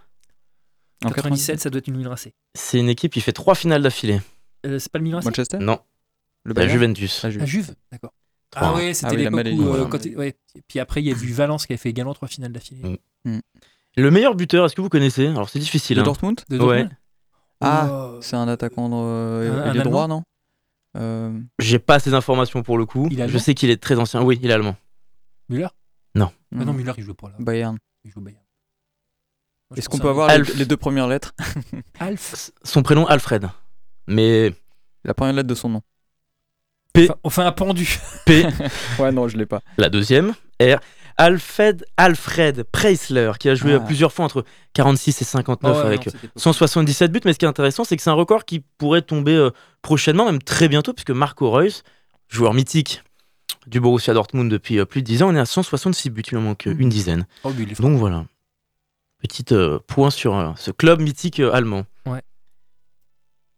En 1.03 1.09
97, 1.09 1.59
ça 1.59 1.69
doit 1.69 1.79
être 1.79 1.87
une 1.87 1.97
Milan 1.97 2.11
AC. 2.13 2.33
c'est 2.55 2.79
une 2.79 2.89
équipe 2.89 3.13
qui 3.13 3.21
fait 3.21 3.33
trois 3.33 3.55
finales 3.55 3.81
d'affilée. 3.81 4.21
Euh, 4.65 4.79
c'est 4.79 4.91
pas 4.91 4.99
le 4.99 5.03
Milan 5.03 5.19
AC 5.19 5.25
Manchester? 5.25 5.57
Non, 5.59 5.79
Le 6.45 6.53
la 6.53 6.67
Juventus. 6.67 7.21
La 7.23 7.29
Juve. 7.29 7.39
La 7.41 7.45
Juve, 7.45 7.75
d'accord. 7.91 8.13
Ah 8.55 8.73
ouais, 8.75 8.93
c'était 8.93 9.07
Ah 9.07 9.15
oui, 9.15 9.23
la 9.23 9.29
l'époque 9.43 9.59
où. 9.59 9.63
euh, 9.63 9.67
voilà. 9.69 9.85
quand 9.85 10.05
il- 10.05 10.15
ouais. 10.17 10.35
Et 10.55 10.61
Puis 10.67 10.79
après, 10.79 11.01
il 11.01 11.07
y 11.07 11.09
a 11.09 11.13
eu 11.13 11.31
Valence 11.31 11.65
qui 11.65 11.73
a 11.73 11.77
fait 11.77 11.89
également 11.89 12.13
trois 12.13 12.27
finales 12.27 12.51
d'affilée. 12.51 12.99
Mm. 13.25 13.39
Le 13.97 14.11
meilleur 14.11 14.35
buteur, 14.35 14.65
est-ce 14.65 14.75
que 14.75 14.81
vous 14.81 14.89
connaissez? 14.89 15.27
Alors 15.27 15.49
c'est 15.49 15.59
difficile. 15.59 15.97
De 15.97 16.01
hein. 16.01 16.05
Dortmund? 16.05 16.41
De 16.49 16.59
Ouais. 16.59 16.87
Ah, 17.61 17.87
Oh, 17.91 18.17
C'est 18.21 18.35
un 18.35 18.47
attaquant 18.47 18.89
de, 18.89 18.95
euh, 18.95 19.51
Un- 19.51 19.61
un 19.63 19.71
ailier 19.71 19.81
droit, 19.83 20.07
non? 20.07 20.23
Euh, 20.97 21.39
J'ai 21.59 21.79
pas 21.79 21.99
ces 21.99 22.13
informations 22.13 22.61
pour 22.61 22.77
le 22.77 22.85
coup. 22.85 23.09
Je 23.11 23.37
sais 23.37 23.53
qu'il 23.55 23.69
est 23.69 23.81
très 23.81 23.97
ancien. 23.97 24.21
Oui, 24.21 24.37
il 24.41 24.49
est 24.49 24.53
allemand. 24.53 24.75
Müller? 25.49 25.67
Hmm. 26.15 26.21
Ah 26.61 26.65
non, 26.65 26.73
Müller, 26.73 26.93
il 26.97 27.03
joue 27.03 27.15
pas 27.15 27.29
là. 27.29 27.35
Bayern. 27.39 27.77
Il 28.03 28.11
joue 28.11 28.21
Bayern. 28.21 28.42
Est-ce 29.75 29.89
qu'on 29.89 29.97
peut 29.99 30.09
avoir 30.09 30.27
les, 30.29 30.33
Alf. 30.35 30.55
les 30.55 30.65
deux 30.65 30.77
premières 30.77 31.07
lettres? 31.07 31.33
Alf 31.99 32.51
Son 32.63 32.83
prénom 32.83 33.05
Alfred. 33.07 33.49
Mais 34.07 34.53
La 35.03 35.13
première 35.13 35.33
lettre 35.33 35.47
de 35.47 35.55
son 35.55 35.69
nom. 35.69 35.81
P. 36.93 37.05
Enfin, 37.09 37.15
on 37.23 37.29
fait 37.29 37.41
un 37.41 37.51
pendu. 37.51 37.99
P, 38.25 38.45
Ouais, 38.99 39.11
non, 39.11 39.27
je 39.27 39.37
l'ai 39.37 39.45
pas. 39.47 39.61
la 39.77 39.89
deuxième, 39.89 40.33
R. 40.61 40.77
Alfred, 41.17 41.85
Alfred 41.97 42.63
Preisler, 42.71 43.31
qui 43.39 43.47
a 43.49 43.53
joué 43.55 43.73
Ah. 43.75 43.79
plusieurs 43.79 44.11
fois 44.11 44.25
entre 44.25 44.43
46 44.73 45.21
et 45.21 45.25
59 45.25 45.71
Oh, 45.75 45.79
ouais, 45.79 45.85
avec 45.85 46.05
non, 46.07 46.11
c'était 46.11 46.27
pas- 46.27 46.39
177 46.39 47.11
buts. 47.11 47.19
Mais 47.25 47.33
ce 47.33 47.39
qui 47.39 47.45
est 47.45 47.47
intéressant, 47.47 47.83
c'est 47.83 47.95
que 47.95 48.01
c'est 48.01 48.09
un 48.09 48.13
record 48.13 48.45
qui 48.45 48.61
pourrait 48.77 49.03
tomber 49.03 49.35
euh, 49.35 49.51
prochainement, 49.83 50.25
même 50.25 50.41
très 50.41 50.67
bientôt, 50.67 50.91
puisque 50.93 51.11
Marco 51.11 51.49
Reus, 51.51 51.83
joueur 52.29 52.53
mythique 52.55 53.03
du 53.67 53.79
Borussia 53.79 54.13
Dortmund 54.13 54.49
depuis 54.51 54.79
euh, 54.79 54.85
plus 54.85 55.01
de 55.01 55.07
10 55.07 55.23
ans, 55.23 55.29
on 55.29 55.35
est 55.35 55.39
à 55.39 55.45
166 55.45 56.09
buts. 56.09 56.23
Il 56.31 56.37
en 56.37 56.41
manque 56.41 56.65
euh, 56.67 56.75
une 56.77 56.89
dizaine. 56.89 57.27
Oh. 57.43 57.51
Donc 57.79 57.97
voilà. 57.99 58.25
Petit 59.23 59.45
euh, 59.53 59.79
point 59.87 60.11
sur 60.11 60.35
euh, 60.37 60.51
ce 60.57 60.69
club 60.71 60.99
mythique 61.01 61.39
euh, 61.39 61.51
allemand. 61.51 61.85
Ouais. 62.05 62.21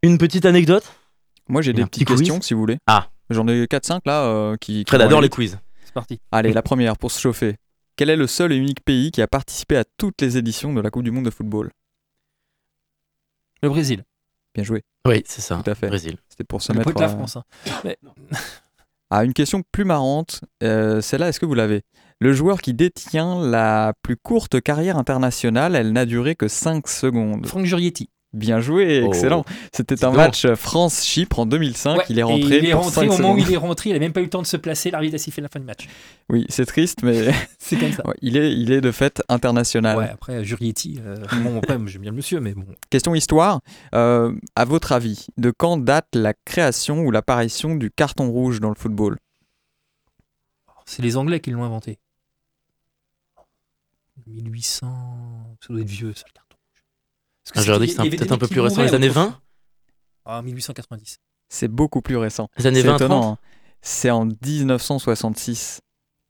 Une 0.04 0.18
petite 0.18 0.46
anecdote? 0.46 0.84
Moi, 1.50 1.62
j'ai 1.62 1.72
Et 1.72 1.74
des 1.74 1.82
un 1.82 1.88
petit 1.88 2.06
petites 2.06 2.18
questions, 2.20 2.36
quiz 2.38 2.46
si 2.48 2.54
vous 2.54 2.60
voulez. 2.62 2.78
Ah. 2.88 3.10
J'en 3.32 3.48
ai 3.48 3.66
4-5 3.66 4.02
là 4.06 4.24
euh, 4.26 4.56
qui. 4.58 4.84
qui 4.84 4.90
Fred 4.90 5.02
vont 5.02 5.08
adore 5.08 5.18
aller 5.20 5.26
les 5.26 5.28
vite. 5.30 5.34
quiz. 5.34 5.60
C'est 5.84 5.94
parti. 5.94 6.20
Allez, 6.32 6.54
la 6.54 6.62
première 6.62 6.98
pour 6.98 7.12
se 7.12 7.20
chauffer. 7.20 7.56
Quel 7.96 8.10
est 8.12 8.16
le 8.16 8.28
seul 8.28 8.52
et 8.52 8.56
unique 8.58 8.84
pays 8.86 9.10
qui 9.12 9.22
a 9.22 9.28
participé 9.28 9.76
à 9.78 9.84
toutes 9.98 10.22
les 10.22 10.38
éditions 10.38 10.74
de 10.74 10.82
la 10.82 10.92
Coupe 10.92 11.04
du 11.04 11.12
Monde 11.12 11.26
de 11.26 11.30
football? 11.32 11.72
Le 13.64 13.70
Brésil. 13.70 14.04
Bien 14.54 14.64
joué, 14.64 14.84
Oui, 15.08 15.24
c'est 15.26 15.42
ça. 15.42 15.62
Tout 15.64 15.70
à 15.72 15.76
fait. 15.76 15.88
Brésil. 15.88 16.18
c'était 16.30 16.44
pour 16.46 16.62
se 16.62 16.72
Le 16.72 16.78
mettre. 16.80 16.92
pot 16.92 16.98
de 16.98 17.04
la 17.04 17.10
euh, 17.12 17.16
France. 17.16 17.36
hein. 17.38 17.44
Mais- 17.84 17.98
Ah, 19.12 19.24
une 19.24 19.34
question 19.34 19.62
plus 19.72 19.86
marrante. 19.86 20.42
euh, 20.64 21.02
Celle-là, 21.02 21.30
est-ce 21.30 21.40
que 21.40 21.46
vous 21.46 21.54
l'avez? 21.54 21.84
Le 22.20 22.34
joueur 22.34 22.62
qui 22.62 22.74
détient 22.74 23.40
la 23.40 23.94
plus 24.02 24.16
courte 24.18 24.62
carrière 24.62 24.98
internationale, 24.98 25.76
elle 25.76 25.92
n'a 25.92 26.06
duré 26.06 26.36
que 26.36 26.48
5 26.48 26.88
secondes. 26.88 27.46
Franck 27.46 27.66
Jurietti. 27.66 28.10
Bien 28.36 28.60
joué, 28.60 29.02
Oh. 29.04 29.08
excellent. 29.08 29.46
C'était 29.72 30.04
un 30.04 30.10
donc. 30.10 30.18
match 30.18 30.46
France-Chypre 30.46 31.40
en 31.40 31.46
2005. 31.46 31.98
Ouais, 31.98 32.04
il 32.10 32.20
est 32.20 32.24
rentré. 32.24 32.58
il 32.58 32.66
est 32.66 32.74
rentré 32.74 33.08
au 33.08 33.12
moment 33.14 33.34
où 33.34 33.38
il 33.38 33.52
est 33.52 33.58
rentré, 33.58 33.92
il 33.92 33.96
a 33.96 34.00
même 34.00 34.12
pas 34.12 34.20
eu 34.20 34.26
le 34.26 34.30
temps 34.30 34.42
de 34.42 34.48
se 34.48 34.58
placer, 34.58 34.92
l'arbitre 34.92 35.16
a 35.16 35.18
sifflé 35.18 35.42
la 35.42 35.48
fin 35.48 35.60
du 35.60 35.66
match. 35.66 35.88
Oui, 36.30 36.46
c'est 36.50 36.66
triste, 36.66 37.00
mais 37.02 37.32
C'est 37.60 37.78
comme 37.78 37.94
ça. 37.94 38.06
ouais, 38.08 38.14
il, 38.22 38.36
est, 38.36 38.52
il 38.54 38.72
est 38.74 38.82
de 38.82 38.92
fait 38.92 39.24
international. 39.30 39.98
Ouais, 39.98 40.10
après, 40.10 40.44
Jurietti, 40.44 41.00
euh, 41.06 41.16
bon, 41.44 41.62
j'aime 41.88 42.02
bien 42.02 42.12
le 42.12 42.18
monsieur, 42.18 42.40
mais 42.42 42.54
bon. 42.54 42.66
Question 42.90 43.16
histoire. 43.16 43.62
euh, 43.96 44.34
à 44.56 44.66
votre 44.66 44.92
avis, 44.92 45.28
de 45.38 45.50
quand 45.52 45.78
date 45.78 46.08
la 46.14 46.34
création 46.34 47.00
ou 47.02 47.12
l'apparition 47.12 47.76
du 47.76 47.90
carton 47.90 48.30
rouge 48.30 48.60
dans 48.60 48.70
le 48.70 48.76
football? 48.76 49.18
C'est 50.86 51.02
les 51.02 51.16
Anglais 51.18 51.40
qui 51.40 51.52
l'ont 51.52 51.64
inventé. 51.64 51.98
1800. 54.28 54.88
Ça 55.62 55.74
doit 55.74 55.82
être 55.82 55.88
vieux, 55.90 56.14
ça, 56.14 56.24
le 56.28 56.34
carton 56.34 56.45
rouge. 57.46 57.54
Parce 57.54 57.66
que 57.66 57.72
Ah, 57.72 57.74
J'aurais 57.74 57.86
dit 57.86 57.92
c'était- 57.92 58.02
que 58.04 58.04
il 58.04 58.08
y 58.08 58.12
c'était 58.12 58.24
avait 58.24 58.30
peut-être 58.30 58.32
un 58.32 58.38
peu 58.38 58.48
plus 58.48 58.60
récent, 58.62 58.82
les 58.84 58.94
années 58.94 59.10
autrefois. 59.10 59.32
20 59.32 59.40
Ah, 60.26 60.42
1890. 60.42 61.18
C'est 61.50 61.68
beaucoup 61.68 62.02
plus 62.02 62.18
récent. 62.18 62.48
Les 62.58 62.66
années 62.68 62.82
C'est 62.82 62.88
20, 62.88 62.96
étonnant. 62.96 63.22
30 63.22 63.34
hein. 63.34 63.38
C'est 63.82 64.10
en 64.10 64.26
1966. 64.26 65.80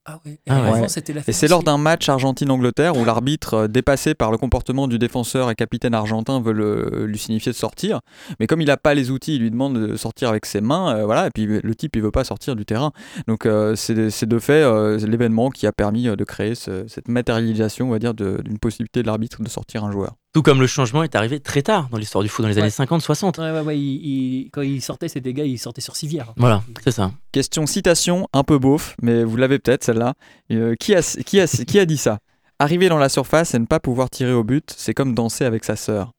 Ah 0.07 0.19
ouais. 0.23 0.33
Et 0.33 0.39
Ah 0.47 0.61
ouais. 0.61 0.67
avant, 0.77 0.87
c'était 0.87 1.13
la 1.13 1.21
Et 1.25 1.31
c'est 1.31 1.47
lors 1.47 1.63
d'un 1.63 1.79
match 1.79 2.07
Argentine-Angleterre 2.09 2.95
où 2.95 3.05
l'arbitre, 3.05 3.53
euh, 3.55 3.67
dépassé 3.67 4.13
par 4.13 4.29
le 4.31 4.37
comportement 4.37 4.87
du 4.87 4.99
défenseur 4.99 5.49
et 5.49 5.55
capitaine 5.55 5.95
argentin, 5.95 6.39
veut 6.41 6.51
le- 6.51 7.05
lui 7.07 7.17
signifier 7.17 7.51
de 7.51 7.57
sortir. 7.57 8.01
Mais 8.39 8.45
comme 8.45 8.61
il 8.61 8.67
n'a 8.67 8.77
pas 8.77 8.93
les 8.93 9.09
outils, 9.09 9.37
il 9.37 9.41
lui 9.41 9.49
demande 9.49 9.79
de 9.79 9.95
sortir 9.95 10.29
avec 10.29 10.45
ses 10.45 10.61
mains. 10.61 10.95
euh, 10.97 11.05
voilà, 11.05 11.25
et 11.25 11.29
puis 11.33 11.45
le 11.47 11.75
type, 11.75 11.95
il 11.95 12.03
veut 12.03 12.11
pas 12.11 12.23
sortir 12.23 12.55
du 12.55 12.65
terrain. 12.65 12.91
Donc 13.27 13.47
euh, 13.47 13.75
c'est 13.75 14.11
c'est 14.11 14.27
de 14.27 14.37
fait 14.37 14.61
euh, 14.61 14.97
l'événement 14.99 15.49
qui 15.49 15.65
a 15.65 15.71
permis 15.71 16.03
de 16.03 16.23
créer 16.23 16.53
ce- 16.53 16.85
cette 16.87 17.07
matérialisation, 17.07 17.87
on 17.87 17.91
va 17.91 17.97
dire, 17.97 18.13
de- 18.13 18.41
d'une 18.43 18.59
possibilité 18.59 19.01
de 19.01 19.07
l'arbitre 19.07 19.41
de 19.41 19.49
sortir 19.49 19.85
un 19.85 19.91
joueur. 19.91 20.13
Tout 20.35 20.41
comme 20.41 20.59
le 20.59 20.67
changement 20.67 21.01
est 21.01 21.15
arrivé 21.15 21.39
très 21.39 21.61
tard 21.61 21.87
dans 21.89 21.97
l'histoire 21.97 22.21
du 22.21 22.27
foot, 22.27 22.43
dans 22.43 22.49
les 22.49 22.55
Ouais. 22.55 22.61
années 22.63 22.69
50-60. 22.69 23.37
Ouais, 23.39 23.51
ouais, 23.51 23.61
ouais. 23.61 23.79
il- 23.79 24.05
il- 24.43 24.49
quand 24.51 24.63
il 24.63 24.81
sortait, 24.81 25.07
c'était 25.07 25.21
des 25.21 25.33
gars, 25.33 25.45
ils 25.45 25.57
sortaient 25.57 25.79
sur 25.79 25.95
civière. 25.95 26.33
Voilà, 26.35 26.61
c'est 26.83 26.91
ça. 26.91 27.13
Question 27.31 27.65
citation, 27.65 28.27
un 28.33 28.43
peu 28.43 28.59
beauf, 28.59 28.97
mais 29.01 29.23
vous 29.23 29.37
l'avez 29.37 29.59
peut-être 29.59 29.85
celle-là. 29.85 30.13
Euh, 30.51 30.75
qui, 30.77 30.93
a, 30.93 31.01
qui, 31.25 31.39
a, 31.39 31.47
qui 31.47 31.79
a 31.79 31.85
dit 31.85 31.95
ça? 31.95 32.19
Arriver 32.59 32.89
dans 32.89 32.97
la 32.97 33.07
surface 33.07 33.53
et 33.53 33.59
ne 33.59 33.65
pas 33.65 33.79
pouvoir 33.79 34.09
tirer 34.09 34.33
au 34.33 34.43
but, 34.43 34.73
c'est 34.75 34.93
comme 34.93 35.15
danser 35.15 35.45
avec 35.45 35.63
sa 35.63 35.77
sœur. 35.77 36.11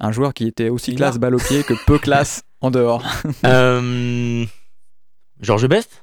Un 0.00 0.10
joueur 0.10 0.32
qui 0.32 0.46
était 0.46 0.70
aussi 0.70 0.94
classe 0.94 1.18
balle 1.18 1.34
au 1.34 1.38
pied 1.38 1.64
que 1.64 1.74
peu 1.84 1.98
classe 1.98 2.44
en 2.62 2.70
dehors. 2.70 3.04
Euh, 3.44 4.46
Georges 5.42 5.68
Best? 5.68 6.02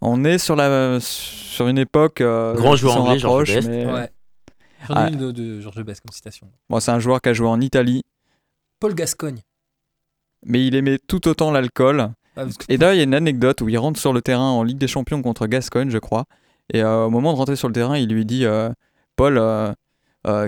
On 0.00 0.24
est 0.24 0.38
sur, 0.38 0.56
la, 0.56 1.00
sur 1.00 1.68
une 1.68 1.76
époque. 1.76 2.22
euh, 2.22 2.54
Grand 2.54 2.76
joueur 2.76 2.98
anglais, 3.02 3.18
Georges 3.18 3.52
Best. 3.52 3.68
mais- 3.68 3.84
Ouais. 3.84 4.08
J'en 4.88 4.94
Ah. 4.94 5.08
ai 5.08 5.12
une 5.12 5.18
de, 5.18 5.30
de 5.32 5.60
Georges 5.60 5.82
Best 5.84 6.00
comme 6.00 6.12
citation. 6.12 6.48
Bon, 6.68 6.80
c'est 6.80 6.90
un 6.90 6.98
joueur 6.98 7.20
qui 7.20 7.28
a 7.28 7.32
joué 7.32 7.46
en 7.46 7.60
Italie, 7.60 8.02
Paul 8.80 8.94
Gascogne. 8.94 9.40
mais 10.44 10.66
il 10.66 10.74
aimait 10.74 10.98
tout 11.06 11.28
autant 11.28 11.50
l'alcool. 11.50 12.10
Ah, 12.36 12.44
que- 12.46 12.64
Et 12.68 12.78
d'ailleurs, 12.78 12.94
il 12.94 12.98
y 12.98 13.00
a 13.00 13.04
une 13.04 13.14
anecdote 13.14 13.60
où 13.60 13.68
il 13.68 13.76
rentre 13.78 13.98
sur 14.00 14.12
le 14.12 14.22
terrain 14.22 14.50
en 14.50 14.62
Ligue 14.62 14.78
des 14.78 14.86
Champions 14.88 15.20
contre 15.22 15.46
Gascogne, 15.46 15.90
je 15.90 15.98
crois. 15.98 16.24
Et 16.72 16.82
euh, 16.82 17.04
au 17.04 17.10
moment 17.10 17.32
de 17.32 17.38
rentrer 17.38 17.56
sur 17.56 17.68
le 17.68 17.74
terrain, 17.74 17.96
il 17.98 18.08
lui 18.08 18.24
dit 18.24 18.44
euh, 18.44 18.70
Paul, 19.16 19.36
euh, 19.38 19.72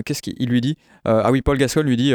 qu'est-ce 0.05 0.21
qu'il 0.21 0.35
il 0.37 0.49
lui 0.49 0.61
dit 0.61 0.77
Ah 1.05 1.31
oui, 1.31 1.41
Paul 1.41 1.57
Gascogne 1.57 1.85
lui 1.87 1.97
dit 1.97 2.13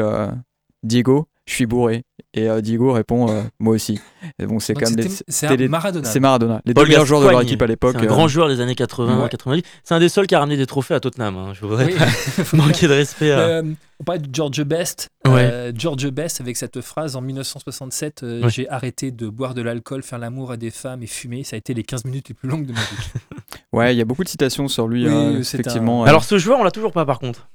Diego, 0.82 1.28
je 1.46 1.54
suis 1.54 1.66
bourré. 1.66 2.02
Et 2.34 2.50
euh, 2.50 2.60
Diego 2.60 2.92
répond 2.92 3.30
euh, 3.30 3.42
Moi 3.60 3.74
aussi. 3.74 3.98
Et 4.38 4.46
bon, 4.46 4.58
c'est 4.58 4.74
quand 4.74 4.90
même 4.94 5.08
c'est 5.28 5.68
Maradona. 5.68 6.08
c'est 6.08 6.20
Maradona. 6.20 6.60
Les 6.66 6.74
deux 6.74 6.84
meilleurs 6.84 7.06
joueurs 7.06 7.22
de 7.22 7.28
leur 7.28 7.40
équipe 7.40 7.62
à 7.62 7.66
l'époque. 7.66 7.96
Un 7.96 8.02
euh, 8.02 8.06
grand 8.06 8.28
joueur 8.28 8.48
des 8.48 8.60
années 8.60 8.74
80, 8.74 9.22
Ouais. 9.22 9.28
90. 9.30 9.62
C'est 9.84 9.94
un 9.94 10.00
des 10.00 10.08
seuls 10.10 10.26
qui 10.26 10.34
a 10.34 10.40
ramené 10.40 10.56
des 10.58 10.66
trophées 10.66 10.94
à 10.94 11.00
Tottenham. 11.00 11.36
hein. 11.36 11.52
Je 11.54 11.60
voudrais 11.60 11.86
Oui. 11.86 11.94
pas 11.94 12.06
manquer 12.56 12.88
de 12.88 12.92
respect 12.92 13.30
à. 13.32 13.38
Euh, 13.38 13.62
on 14.00 14.04
parlait 14.04 14.20
de 14.20 14.28
George 14.34 14.62
Best. 14.64 15.08
Ouais. 15.26 15.32
Euh, 15.50 15.72
George 15.74 16.10
Best 16.10 16.40
avec 16.42 16.56
cette 16.58 16.80
phrase 16.82 17.16
en 17.16 17.22
1967 17.22 18.22
euh, 18.22 18.42
Ouais. 18.42 18.50
J'ai 18.50 18.68
arrêté 18.68 19.10
de 19.10 19.28
boire 19.28 19.54
de 19.54 19.62
l'alcool, 19.62 20.02
faire 20.02 20.18
l'amour 20.18 20.50
à 20.52 20.56
des 20.58 20.70
femmes 20.70 21.02
et 21.02 21.06
fumer. 21.06 21.42
Ça 21.44 21.56
a 21.56 21.58
été 21.58 21.72
les 21.72 21.84
15 21.84 22.04
minutes 22.04 22.28
les 22.28 22.34
plus 22.34 22.48
longues 22.48 22.66
de 22.66 22.72
ma 22.72 22.80
vie. 22.80 22.86
Ouais, 23.72 23.94
il 23.94 23.98
y 23.98 24.00
a 24.00 24.04
beaucoup 24.06 24.24
de 24.24 24.28
citations 24.28 24.68
sur 24.68 24.88
lui, 24.88 25.06
Oui, 25.06 25.44
c'est 25.44 25.58
effectivement. 25.60 26.00
un- 26.00 26.04
ouais. 26.04 26.08
Alors 26.08 26.24
ce 26.24 26.38
joueur, 26.38 26.58
on 26.60 26.64
l'a 26.64 26.70
toujours 26.70 26.92
pas 26.92 27.04
par 27.04 27.18
contre. 27.18 27.48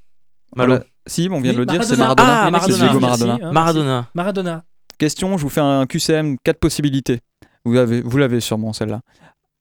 Malo. 0.56 0.74
Voilà. 0.74 0.86
Si, 1.08 1.28
on 1.32 1.40
vient 1.42 1.54
de 1.54 1.58
le 1.58 1.66
dire, 1.66 1.84
c'est 1.84 1.98
Maradona. 1.98 2.28
Maradona. 2.28 2.48
Ah, 2.48 2.52
Maradona. 2.52 2.84
Merci, 2.84 3.00
Maradona. 3.26 3.34
hein, 3.48 3.52
Maradona. 3.54 4.08
Maradona. 4.14 4.64
Question, 4.98 5.38
je 5.38 5.44
vous 5.44 5.50
fais 5.50 5.62
un 5.62 5.86
QCM, 5.88 6.38
quatre 6.44 6.60
possibilités. 6.60 7.20
Vous 7.66 7.74
l'avez 7.74 8.02
vous 8.02 8.18
l'avez 8.18 8.40
sûrement 8.40 8.72
celle-là. 8.74 9.02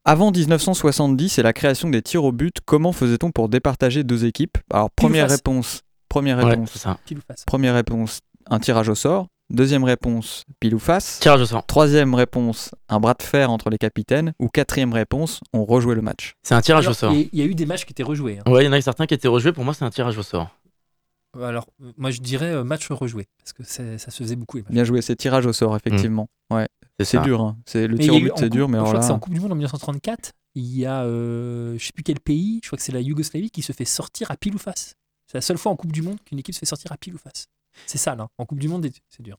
Avant 0.04 0.30
1970 0.32 1.38
et 1.38 1.42
la 1.42 1.52
création 1.52 1.88
des 1.90 2.02
tirs 2.02 2.24
au 2.24 2.32
but, 2.32 2.56
comment 2.64 2.92
faisait-on 2.92 3.30
pour 3.30 3.48
départager 3.48 4.02
deux 4.04 4.24
équipes? 4.24 4.58
Alors 4.72 4.90
première 4.90 5.28
réponse, 5.28 5.82
première 6.08 6.38
réponse, 6.38 6.72
ça. 6.72 6.98
Pile 7.06 7.18
ou 7.18 7.22
face. 7.26 7.44
première 7.44 7.74
réponse, 7.74 8.20
un 8.48 8.58
tirage 8.58 8.88
au 8.88 8.94
sort. 8.94 9.26
Deuxième 9.50 9.82
réponse, 9.82 10.44
pile 10.60 10.76
ou 10.76 10.78
face. 10.78 11.18
Tirage 11.20 11.40
au 11.40 11.46
sort. 11.46 11.66
Troisième 11.66 12.14
réponse, 12.14 12.70
un 12.88 13.00
bras 13.00 13.14
de 13.14 13.22
fer 13.24 13.50
entre 13.50 13.68
les 13.68 13.78
capitaines. 13.78 14.32
Ou 14.38 14.46
quatrième 14.48 14.92
réponse, 14.92 15.40
on 15.52 15.64
rejouait 15.64 15.96
le 15.96 16.02
match. 16.02 16.34
C'est 16.44 16.54
un 16.54 16.60
tirage 16.60 16.84
Alors, 16.84 16.92
au 16.92 16.94
sort. 16.94 17.12
Il 17.12 17.18
y 17.20 17.22
a- 17.24 17.28
il 17.32 17.38
y 17.40 17.42
a 17.42 17.44
eu 17.46 17.54
des 17.56 17.66
matchs 17.66 17.84
qui 17.84 17.90
étaient 17.92 18.04
rejoués. 18.04 18.38
hein. 18.46 18.48
Ouais, 18.50 18.62
il 18.62 18.66
y 18.66 18.68
en 18.68 18.72
a 18.72 18.80
certains 18.80 19.06
qui 19.06 19.14
étaient 19.14 19.26
rejoués. 19.26 19.52
Pour 19.52 19.64
moi, 19.64 19.74
c'est 19.74 19.84
un 19.84 19.90
tirage 19.90 20.16
au 20.16 20.22
sort. 20.22 20.50
Alors, 21.38 21.68
euh, 21.82 21.92
moi 21.96 22.10
je 22.10 22.20
dirais 22.20 22.50
euh, 22.50 22.64
match 22.64 22.88
rejoué. 22.90 23.28
Parce 23.38 23.52
que 23.52 23.62
ça 23.64 23.98
se 23.98 24.22
faisait 24.22 24.36
beaucoup 24.36 24.56
les 24.56 24.62
matchs. 24.64 24.72
Bien 24.72 24.84
joué, 24.84 25.00
c'est 25.02 25.16
tirage 25.16 25.46
au 25.46 25.52
sort 25.52 25.76
effectivement. 25.76 26.28
Ouais, 26.50 26.66
C'est 27.00 27.20
dur. 27.22 27.40
hein. 27.40 27.56
C'est 27.66 27.86
le 27.86 27.98
tir 27.98 28.14
au 28.14 28.20
but, 28.20 28.32
c'est 28.36 28.50
dur, 28.50 28.68
mais 28.68 28.74
je 28.74 28.78
alors 28.80 28.88
crois 28.90 29.00
que 29.00 29.04
c'est 29.06 29.10
là, 29.10 29.16
en 29.16 29.20
Coupe 29.20 29.34
du 29.34 29.40
Monde 29.40 29.52
en 29.52 29.56
1934. 29.56 30.32
Il 30.56 30.76
y 30.76 30.84
a, 30.86 31.02
euh, 31.04 31.78
je 31.78 31.84
sais 31.86 31.92
plus 31.92 32.02
quel 32.02 32.18
pays, 32.18 32.58
je 32.62 32.68
crois 32.68 32.76
que 32.76 32.82
c'est 32.82 32.90
la 32.92 33.00
Yougoslavie 33.00 33.50
qui 33.50 33.62
se 33.62 33.72
fait 33.72 33.84
sortir 33.84 34.32
à 34.32 34.36
pile 34.36 34.56
ou 34.56 34.58
face. 34.58 34.94
C'est 35.28 35.38
la 35.38 35.42
seule 35.42 35.58
fois 35.58 35.70
en 35.70 35.76
Coupe 35.76 35.92
du 35.92 36.02
Monde 36.02 36.18
qu'une 36.24 36.40
équipe 36.40 36.54
se 36.54 36.58
fait 36.58 36.66
sortir 36.66 36.90
à 36.90 36.96
pile 36.96 37.14
ou 37.14 37.18
face. 37.18 37.46
C'est 37.86 37.98
ça, 37.98 38.16
là. 38.16 38.26
En 38.36 38.44
Coupe 38.46 38.58
du 38.58 38.66
Monde, 38.66 38.88
c'est 39.08 39.22
dur. 39.22 39.36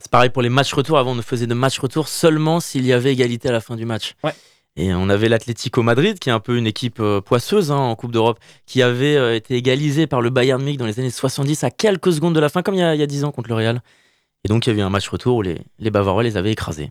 C'est 0.00 0.10
pareil 0.10 0.30
pour 0.30 0.40
les 0.40 0.48
matchs 0.48 0.72
retour. 0.72 0.96
Avant, 0.98 1.12
on 1.12 1.14
ne 1.14 1.22
faisait 1.22 1.46
de 1.46 1.52
matchs 1.54 1.78
retour 1.78 2.08
seulement 2.08 2.60
s'il 2.60 2.86
y 2.86 2.92
avait 2.94 3.12
égalité 3.12 3.50
à 3.50 3.52
la 3.52 3.60
fin 3.60 3.76
du 3.76 3.84
match. 3.84 4.14
Ouais. 4.24 4.34
Et 4.76 4.92
on 4.92 5.08
avait 5.08 5.28
l'Atlético 5.28 5.82
Madrid, 5.82 6.18
qui 6.18 6.30
est 6.30 6.32
un 6.32 6.40
peu 6.40 6.56
une 6.56 6.66
équipe 6.66 6.98
euh, 6.98 7.20
poisseuse 7.20 7.70
hein, 7.70 7.76
en 7.76 7.94
Coupe 7.94 8.10
d'Europe, 8.10 8.40
qui 8.66 8.82
avait 8.82 9.16
euh, 9.16 9.36
été 9.36 9.54
égalisée 9.54 10.06
par 10.06 10.20
le 10.20 10.30
Bayern 10.30 10.60
Munich 10.60 10.78
dans 10.78 10.86
les 10.86 10.98
années 10.98 11.10
70 11.10 11.62
à 11.62 11.70
quelques 11.70 12.12
secondes 12.12 12.34
de 12.34 12.40
la 12.40 12.48
fin, 12.48 12.62
comme 12.62 12.74
il 12.74 12.80
y 12.80 12.82
a, 12.82 12.94
il 12.94 12.98
y 12.98 13.02
a 13.02 13.06
10 13.06 13.24
ans 13.24 13.30
contre 13.30 13.48
le 13.48 13.54
Real. 13.54 13.82
Et 14.44 14.48
donc, 14.48 14.66
il 14.66 14.70
y 14.70 14.72
avait 14.72 14.82
un 14.82 14.90
match 14.90 15.08
retour 15.08 15.36
où 15.36 15.42
les, 15.42 15.60
les 15.78 15.90
Bavarois 15.90 16.24
les 16.24 16.36
avaient 16.36 16.52
écrasés. 16.52 16.90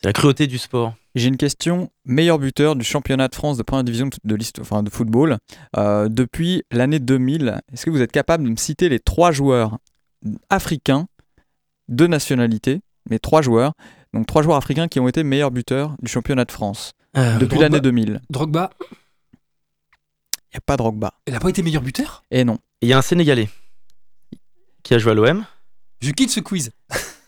C'est 0.00 0.08
la 0.08 0.12
cruauté 0.12 0.46
du 0.46 0.58
sport. 0.58 0.94
J'ai 1.14 1.28
une 1.28 1.36
question. 1.36 1.90
Meilleur 2.04 2.38
buteur 2.38 2.74
du 2.74 2.84
championnat 2.84 3.28
de 3.28 3.34
France 3.34 3.58
de 3.58 3.62
première 3.62 3.84
division 3.84 4.08
de, 4.24 4.36
de 4.36 4.90
football 4.90 5.38
euh, 5.76 6.08
depuis 6.08 6.64
l'année 6.72 6.98
2000. 6.98 7.60
Est-ce 7.72 7.84
que 7.84 7.90
vous 7.90 8.02
êtes 8.02 8.12
capable 8.12 8.44
de 8.44 8.50
me 8.50 8.56
citer 8.56 8.88
les 8.88 8.98
trois 8.98 9.30
joueurs 9.30 9.78
africains 10.48 11.06
de 11.88 12.06
nationalité, 12.06 12.80
mais 13.08 13.18
trois 13.18 13.42
joueurs, 13.42 13.74
donc 14.14 14.26
trois 14.26 14.42
joueurs 14.42 14.56
africains 14.56 14.88
qui 14.88 15.00
ont 15.00 15.08
été 15.08 15.22
meilleurs 15.24 15.50
buteurs 15.50 15.94
du 16.00 16.10
championnat 16.10 16.44
de 16.44 16.52
France 16.52 16.92
Euh, 17.16 17.38
depuis 17.38 17.58
l'année 17.58 17.80
2000 17.80 18.20
Il 18.28 18.32
Drogba, 18.32 18.70
n'y 20.52 20.56
a 20.56 20.60
pas 20.64 20.76
Drogba. 20.76 21.14
il 21.26 21.32
n'a 21.32 21.40
pas 21.40 21.48
été 21.50 21.62
meilleur 21.62 21.82
buteur? 21.82 22.22
Et 22.30 22.44
non. 22.44 22.58
Il 22.80 22.88
y 22.88 22.92
a 22.92 22.98
un 22.98 23.02
Sénégalais 23.02 23.48
qui 24.82 24.94
a 24.94 24.98
joué 24.98 25.12
à 25.12 25.14
l'OM. 25.14 25.44
Je 26.00 26.10
quitte 26.12 26.30
ce 26.30 26.40
quiz? 26.40 26.70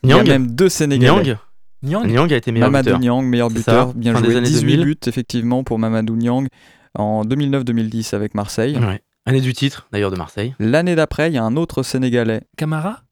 Il 0.03 0.11
y 0.11 0.12
a 0.12 0.16
Nyang. 0.16 0.29
même 0.29 0.46
deux 0.55 0.68
Sénégalais. 0.68 1.22
Nyang. 1.22 1.38
Nyang 1.83 2.07
Nyang 2.07 2.33
a 2.33 2.37
été 2.37 2.53
meilleur 2.53 2.70
Mamadou 2.70 2.87
buteur. 2.90 3.01
Niang, 3.01 3.22
meilleur 3.25 3.49
buteur, 3.51 3.94
bien 3.94 4.12
fin 4.14 4.22
joué. 4.25 4.37
années 4.37 4.49
18 4.49 4.77
2000. 4.77 4.85
buts 4.85 4.96
effectivement 5.07 5.62
pour 5.64 5.79
Mamadou 5.79 6.16
Niang 6.16 6.46
en 6.94 7.25
2009-2010 7.25 8.14
avec 8.14 8.35
Marseille. 8.35 8.77
Ouais. 8.79 9.01
Année 9.25 9.40
du 9.40 9.53
titre, 9.55 9.88
d'ailleurs, 9.92 10.11
de 10.12 10.16
Marseille. 10.16 10.55
L'année 10.61 10.94
d'après, 10.94 11.31
il 11.31 11.35
y 11.35 11.38
a 11.38 11.42
un 11.44 11.57
autre 11.57 11.83
Sénégalais. 11.83 12.42
Camara? 12.57 13.03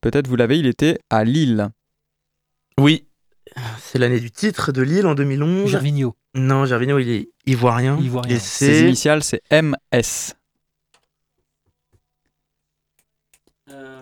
Peut-être 0.00 0.26
vous 0.28 0.36
l'avez, 0.36 0.58
il 0.58 0.66
était 0.66 0.98
à 1.10 1.24
Lille. 1.24 1.68
Oui, 2.80 3.06
c'est 3.78 3.98
l'année 3.98 4.20
du 4.20 4.30
titre 4.30 4.72
de 4.72 4.82
Lille 4.82 5.06
en 5.06 5.14
2011. 5.14 5.70
Gervinho. 5.70 6.16
Non, 6.34 6.64
Gervinho, 6.66 6.98
il 6.98 7.08
est 7.08 7.28
ivoirien. 7.46 7.98
Ivoirien. 8.00 8.34
Et 8.34 8.38
Ses 8.40 8.74
c'est. 8.74 8.80
initiales, 8.82 9.22
c'est 9.22 9.42
MS. 9.52 10.34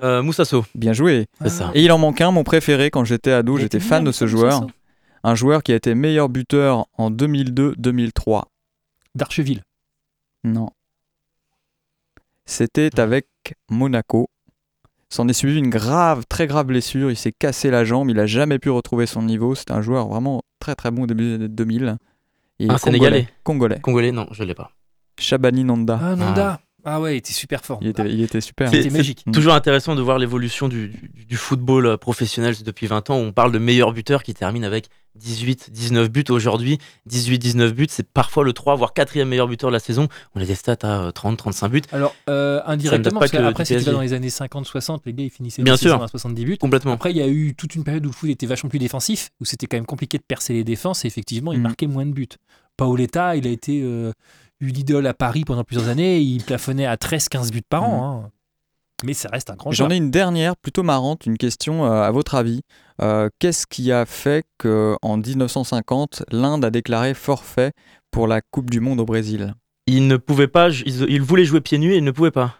Euh, 0.02 0.22
Moussasso, 0.22 0.64
Bien 0.74 0.92
joué. 0.92 1.26
c'est 1.40 1.48
ça. 1.48 1.70
Et 1.74 1.84
il 1.84 1.92
en 1.92 1.98
manque 1.98 2.20
un, 2.20 2.32
mon 2.32 2.42
préféré 2.44 2.90
quand 2.90 3.04
j'étais 3.04 3.30
ado, 3.30 3.56
j'étais 3.58 3.78
fan 3.80 4.02
de 4.02 4.10
ce 4.12 4.26
joueur. 4.26 4.66
Un 5.22 5.36
joueur 5.36 5.62
qui 5.62 5.72
a 5.72 5.76
été 5.76 5.94
meilleur 5.94 6.28
buteur 6.28 6.86
en 6.94 7.10
2002-2003. 7.12 8.42
D'Archeville. 9.14 9.62
Non. 10.42 10.70
C'était 12.44 12.98
avec 12.98 13.28
Monaco. 13.70 14.28
S'en 15.12 15.28
est 15.28 15.34
suivi 15.34 15.58
une 15.58 15.68
grave, 15.68 16.24
très 16.26 16.46
grave 16.46 16.64
blessure. 16.64 17.10
Il 17.10 17.18
s'est 17.18 17.32
cassé 17.38 17.70
la 17.70 17.84
jambe. 17.84 18.08
Il 18.08 18.18
a 18.18 18.24
jamais 18.24 18.58
pu 18.58 18.70
retrouver 18.70 19.04
son 19.04 19.20
niveau. 19.20 19.54
C'était 19.54 19.72
un 19.72 19.82
joueur 19.82 20.08
vraiment 20.08 20.40
très 20.58 20.74
très 20.74 20.90
bon 20.90 21.02
au 21.02 21.06
début 21.06 21.24
des 21.24 21.34
années 21.34 21.48
2000. 21.48 21.98
Et 22.60 22.64
Un 22.64 22.68
congolais. 22.68 22.78
Sénégalais 22.78 23.28
Congolais. 23.44 23.80
Congolais, 23.80 24.10
non, 24.10 24.26
je 24.30 24.42
l'ai 24.42 24.54
pas. 24.54 24.70
Shabani 25.20 25.64
Nanda. 25.64 26.00
Ah, 26.02 26.16
Nanda. 26.16 26.60
Ah 26.62 26.66
ouais, 26.84 27.14
il 27.14 27.18
était 27.18 27.32
super 27.32 27.64
fort. 27.64 27.78
Il 27.80 27.88
était, 27.88 28.10
il 28.10 28.20
était 28.22 28.40
super. 28.40 28.68
C'est- 28.68 28.76
C'était 28.78 28.90
c'est 28.90 28.96
magique. 28.96 29.24
Toujours 29.32 29.54
intéressant 29.54 29.94
de 29.94 30.02
voir 30.02 30.18
l'évolution 30.18 30.68
du, 30.68 30.88
du- 30.88 31.24
du 31.26 31.36
football 31.36 31.86
euh, 31.86 31.96
professionnel 31.96 32.54
depuis 32.64 32.86
20 32.86 33.10
ans. 33.10 33.18
où 33.18 33.22
On 33.22 33.32
parle 33.32 33.52
de 33.52 33.58
meilleur 33.58 33.92
buteur 33.92 34.22
qui 34.22 34.34
termine 34.34 34.64
avec 34.64 34.86
18, 35.14 35.70
19 35.70 36.10
buts 36.10 36.24
aujourd'hui. 36.30 36.78
18, 37.06 37.38
19 37.38 37.74
buts, 37.74 37.86
c'est 37.90 38.06
parfois 38.08 38.42
le 38.44 38.52
3, 38.52 38.74
voire 38.76 38.94
4 38.94 39.16
meilleur 39.24 39.46
buteur 39.46 39.70
de 39.70 39.74
la 39.74 39.78
saison. 39.78 40.08
On 40.34 40.40
a 40.40 40.44
des 40.44 40.54
stats 40.54 40.76
à 40.82 41.02
euh, 41.06 41.10
30, 41.12 41.36
35 41.36 41.68
buts. 41.68 41.82
Alors, 41.92 42.14
euh, 42.28 42.60
indirectement, 42.66 43.20
parce 43.20 43.30
qu'après, 43.30 43.64
PSG. 43.64 43.90
dans 43.92 44.00
les 44.00 44.12
années 44.14 44.30
50-60, 44.30 45.00
les 45.06 45.12
gars, 45.12 45.24
ils 45.24 45.30
finissaient 45.30 45.62
Bien 45.62 45.76
sûr. 45.76 46.02
à 46.02 46.08
70 46.08 46.44
buts. 46.44 46.56
Complètement. 46.58 46.92
Après, 46.92 47.10
il 47.10 47.16
y 47.18 47.22
a 47.22 47.28
eu 47.28 47.54
toute 47.54 47.74
une 47.74 47.84
période 47.84 48.04
où 48.06 48.08
le 48.08 48.14
foot 48.14 48.30
était 48.30 48.46
vachement 48.46 48.70
plus 48.70 48.78
défensif, 48.78 49.30
où 49.40 49.44
c'était 49.44 49.66
quand 49.66 49.76
même 49.76 49.86
compliqué 49.86 50.18
de 50.18 50.24
percer 50.26 50.52
les 50.54 50.64
défenses, 50.64 51.04
et 51.04 51.08
effectivement, 51.08 51.52
il 51.52 51.58
Mhm. 51.58 51.62
marquait 51.62 51.86
moins 51.86 52.06
de 52.06 52.12
buts. 52.12 52.26
Paoletta, 52.78 53.36
il 53.36 53.46
a 53.46 53.50
été 53.50 53.82
euh, 53.82 54.12
une 54.62 54.78
idole 54.78 55.06
à 55.06 55.14
Paris 55.14 55.44
pendant 55.44 55.64
plusieurs 55.64 55.88
années, 55.88 56.20
il 56.20 56.42
plafonnait 56.42 56.86
à 56.86 56.96
13-15 56.96 57.50
buts 57.50 57.62
par 57.68 57.82
an. 57.84 58.22
hein. 58.24 58.30
Mais 59.04 59.14
ça 59.14 59.28
reste 59.32 59.50
un 59.50 59.56
grand 59.56 59.72
J'en 59.72 59.90
ai 59.90 59.96
une 59.96 60.12
dernière, 60.12 60.56
plutôt 60.56 60.84
marrante, 60.84 61.26
une 61.26 61.36
question 61.36 61.84
euh, 61.84 62.02
à 62.02 62.10
votre 62.12 62.36
avis. 62.36 62.60
Euh, 63.00 63.28
Qu'est-ce 63.40 63.66
qui 63.66 63.90
a 63.90 64.06
fait 64.06 64.44
qu'en 64.58 65.16
1950, 65.16 66.22
l'Inde 66.30 66.64
a 66.64 66.70
déclaré 66.70 67.12
forfait 67.14 67.72
pour 68.12 68.28
la 68.28 68.40
Coupe 68.40 68.70
du 68.70 68.78
Monde 68.78 69.00
au 69.00 69.04
Brésil? 69.04 69.54
Il 69.88 70.06
ne 70.06 70.16
pouvait 70.16 70.46
pas, 70.46 70.68
ils 70.70 71.20
voulaient 71.22 71.44
jouer 71.44 71.60
pieds 71.60 71.78
nus 71.78 71.94
et 71.94 71.96
ils 71.96 72.04
ne 72.04 72.12
pouvaient 72.12 72.30
pas. 72.30 72.54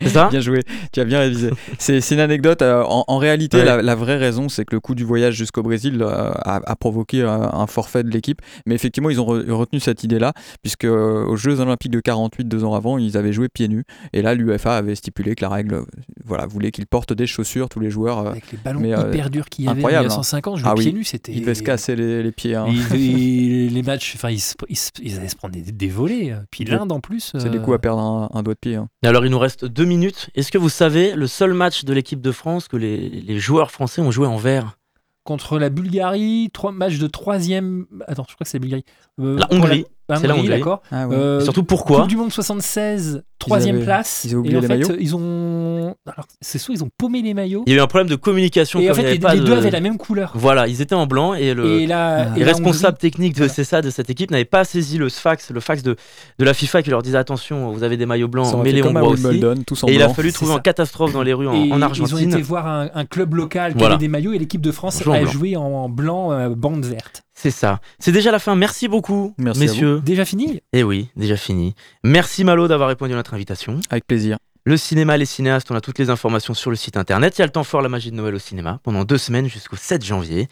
C'est 0.00 0.08
ça 0.08 0.28
Bien 0.30 0.40
joué, 0.40 0.62
tu 0.92 1.00
as 1.00 1.04
bien 1.04 1.18
révisé. 1.20 1.50
C'est 1.78 2.00
une 2.10 2.20
anecdote. 2.20 2.62
euh, 2.62 2.82
en, 2.84 3.04
en 3.06 3.18
réalité, 3.18 3.58
Ouais. 3.58 3.64
la, 3.64 3.82
la 3.82 3.94
vraie 3.94 4.16
raison, 4.16 4.48
c'est 4.48 4.64
que 4.64 4.74
le 4.74 4.80
coût 4.80 4.94
du 4.94 5.04
voyage 5.04 5.34
jusqu'au 5.34 5.62
Brésil 5.62 6.00
euh, 6.02 6.30
a, 6.32 6.60
a 6.64 6.76
provoqué 6.76 7.22
euh, 7.22 7.28
un 7.52 7.66
forfait 7.66 8.02
de 8.02 8.10
l'équipe. 8.10 8.40
Mais 8.66 8.74
effectivement, 8.74 9.10
ils 9.10 9.20
ont 9.20 9.26
re- 9.26 9.50
retenu 9.50 9.78
cette 9.80 10.02
idée-là, 10.04 10.32
puisque 10.62 10.84
euh, 10.84 11.24
aux 11.26 11.36
Jeux 11.36 11.60
Olympiques 11.60 11.90
de 11.92 12.00
48, 12.00 12.48
deux 12.48 12.64
ans 12.64 12.74
avant, 12.74 12.96
ils 12.98 13.16
avaient 13.16 13.32
joué 13.32 13.48
pieds 13.48 13.68
nus. 13.68 13.84
Et 14.12 14.22
là, 14.22 14.34
l'UEFA 14.34 14.76
avait 14.76 14.94
stipulé 14.94 15.34
que 15.34 15.42
la 15.44 15.50
règle 15.50 15.82
voilà, 16.24 16.46
voulait 16.46 16.70
qu'ils 16.70 16.86
portent 16.86 17.12
des 17.12 17.26
chaussures, 17.26 17.68
tous 17.68 17.80
les 17.80 17.90
joueurs. 17.90 18.26
Avec 18.28 18.50
les 18.52 18.58
ballons 18.58 18.80
mais, 18.80 18.94
euh, 18.94 19.08
hyper 19.12 19.30
durs 19.30 19.48
qu'il 19.48 19.66
y 19.66 19.68
avait 19.68 19.74
en 19.74 19.78
incroyable, 19.78 20.06
hein. 20.06 20.08
1950, 20.08 20.56
jouer 20.58 20.68
Ah 20.70 20.74
oui. 20.76 20.84
pieds 20.84 20.92
nus, 20.92 21.04
c'était. 21.04 21.32
ils 21.32 21.40
devaient 21.40 21.54
se 21.54 21.62
casser 21.62 21.96
les, 21.96 22.22
les 22.22 22.32
pieds. 22.32 22.54
hein. 22.54 22.66
Et- 22.94 23.66
et 23.66 23.68
les 23.70 23.82
matchs, 23.82 24.14
enfin, 24.16 24.30
ils, 24.30 25.16
allaient 25.18 25.28
se 25.28 25.36
prendre 25.36 25.54
des, 25.54 25.60
des 25.72 25.88
volets. 25.88 26.34
Puis 26.50 26.64
l'Inde 26.64 26.92
en 26.92 27.00
plus. 27.00 27.32
C'est 27.38 27.50
des 27.50 27.58
coups 27.58 27.76
à 27.76 27.78
perdre 27.78 28.00
un, 28.00 28.30
un 28.32 28.42
doigt 28.42 28.54
de 28.54 28.58
pied. 28.58 28.76
hein. 28.76 28.88
Alors 29.04 29.24
il 29.26 29.30
nous 29.30 29.38
reste 29.38 29.49
deux 29.58 29.84
minutes. 29.84 30.30
Est-ce 30.34 30.50
que 30.50 30.58
vous 30.58 30.68
savez 30.68 31.14
le 31.14 31.26
seul 31.26 31.54
match 31.54 31.84
de 31.84 31.92
l'équipe 31.92 32.20
de 32.20 32.32
France 32.32 32.68
que 32.68 32.76
les, 32.76 33.08
les 33.08 33.38
joueurs 33.38 33.70
français 33.70 34.00
ont 34.00 34.10
joué 34.10 34.26
en 34.26 34.36
vert? 34.36 34.76
Contre 35.24 35.58
la 35.58 35.68
Bulgarie, 35.68 36.50
trois 36.52 36.72
matchs 36.72 36.98
de 36.98 37.06
troisième. 37.06 37.86
Attends, 38.08 38.26
je 38.28 38.34
crois 38.34 38.44
que 38.44 38.50
c'est 38.50 38.58
la 38.58 38.62
Bulgarie. 38.62 38.84
Euh, 39.20 39.38
La 39.38 39.48
Hongrie. 39.52 39.84
C'est 40.18 40.26
la 40.26 40.34
Hongrie, 40.34 40.48
d'accord. 40.48 40.82
Ah 40.90 41.06
ouais. 41.06 41.14
Euh, 41.14 41.40
Surtout 41.40 41.62
pourquoi 41.62 42.00
Coupe 42.00 42.08
du 42.08 42.16
Monde 42.16 42.32
76, 42.32 43.22
troisième 43.38 43.76
avaient- 43.76 43.84
place. 43.84 44.22
ils 44.24 44.30
avaient 44.30 44.36
oublié 44.38 44.54
et 44.54 44.58
en 44.58 44.60
les 44.60 44.66
fait, 44.66 44.76
maillots 44.78 44.96
ils 44.98 45.14
ont. 45.14 45.94
Alors, 46.04 46.26
c'est 46.40 46.58
soit 46.58 46.74
ils 46.74 46.82
ont 46.82 46.88
paumé 46.98 47.22
les 47.22 47.32
maillots. 47.32 47.62
Il 47.66 47.72
y 47.72 47.76
a 47.76 47.78
eu 47.78 47.80
un 47.80 47.86
problème 47.86 48.08
de 48.08 48.16
communication. 48.16 48.80
Et 48.80 48.90
en 48.90 48.94
fait, 48.94 49.04
les, 49.04 49.18
pas 49.20 49.34
les 49.34 49.40
de- 49.40 49.44
deux 49.44 49.52
avaient 49.52 49.70
la 49.70 49.78
même 49.80 49.98
couleur. 49.98 50.32
Voilà, 50.34 50.66
ils 50.66 50.82
étaient 50.82 50.96
en 50.96 51.06
blanc 51.06 51.34
et 51.34 51.54
le 51.54 51.64
Et 51.80 51.84
Ah. 51.92 52.26
la 52.36 52.44
responsables 52.44 52.94
Hongrie- 52.96 53.00
techniques 53.00 53.34
de 53.34 53.38
Voilà. 53.38 53.52
c'est 53.52 53.62
ça 53.62 53.82
de 53.82 53.90
cette 53.90 54.10
équipe 54.10 54.32
n'avaient 54.32 54.44
pas 54.44 54.64
saisi 54.64 54.98
le 54.98 55.08
fax, 55.10 55.52
le 55.52 55.60
fax 55.60 55.84
de, 55.84 55.94
de 56.40 56.44
la 56.44 56.54
FIFA 56.54 56.82
qui 56.82 56.90
leur 56.90 57.02
disait 57.02 57.18
attention, 57.18 57.70
vous 57.70 57.84
avez 57.84 57.96
des 57.96 58.06
maillots 58.06 58.26
blancs, 58.26 58.52
ont 58.52 58.62
mais 58.64 58.72
les 58.72 58.82
Hongrois 58.82 59.10
aussi. 59.10 59.40
Tous 59.64 59.84
en 59.84 59.86
Et 59.86 59.94
il 59.94 60.02
a 60.02 60.08
fallu 60.08 60.32
trouver 60.32 60.50
ça. 60.50 60.56
en 60.58 60.60
catastrophe 60.60 61.12
dans 61.12 61.22
les 61.22 61.34
rues 61.34 61.46
en, 61.46 61.52
en 61.52 61.54
Ils 61.66 61.72
ont 61.72 61.82
Argentine. 61.82 62.32
été 62.32 62.42
voir 62.42 62.66
un, 62.66 62.88
un 62.96 63.04
club 63.04 63.34
local 63.34 63.74
qui 63.74 63.78
Voilà. 63.78 63.94
avait 63.94 64.00
des 64.00 64.08
maillots 64.08 64.32
et 64.32 64.40
l'équipe 64.40 64.60
de 64.60 64.72
France 64.72 65.06
a 65.06 65.24
joué 65.26 65.56
en, 65.56 65.88
blanc, 65.88 66.32
euh, 66.32 66.48
bande 66.48 66.84
verte. 66.84 67.22
C'est 67.42 67.50
ça. 67.50 67.80
C'est 67.98 68.12
déjà 68.12 68.30
la 68.30 68.38
fin. 68.38 68.54
Merci 68.54 68.86
beaucoup, 68.88 69.34
Merci 69.38 69.62
à 69.62 69.66
vous. 69.66 69.70
messieurs. 69.72 70.00
Déjà 70.04 70.24
fini? 70.24 70.60
Et 70.72 70.82
oui, 70.82 71.08
déjà 71.16 71.36
fini. 71.36 71.74
Merci 72.04 72.44
Malo 72.44 72.68
d'avoir 72.68 72.88
répondu 72.88 73.12
à 73.14 73.16
notre 73.16 73.32
invitation. 73.34 73.80
Avec 73.88 74.06
plaisir. 74.06 74.36
Le 74.66 74.76
cinéma, 74.76 75.16
les 75.16 75.24
cinéastes, 75.24 75.70
on 75.70 75.74
a 75.74 75.80
toutes 75.80 75.98
les 75.98 76.10
informations 76.10 76.52
sur 76.52 76.68
le 76.70 76.76
site 76.76 76.98
internet. 76.98 77.38
Il 77.38 77.40
y 77.40 77.42
a 77.42 77.46
le 77.46 77.52
temps 77.52 77.64
fort, 77.64 77.80
la 77.80 77.88
magie 77.88 78.10
de 78.10 78.16
Noël 78.16 78.34
au 78.34 78.38
cinéma, 78.38 78.78
pendant 78.82 79.04
deux 79.04 79.16
semaines 79.16 79.46
jusqu'au 79.48 79.76
7 79.76 80.04
janvier. 80.04 80.48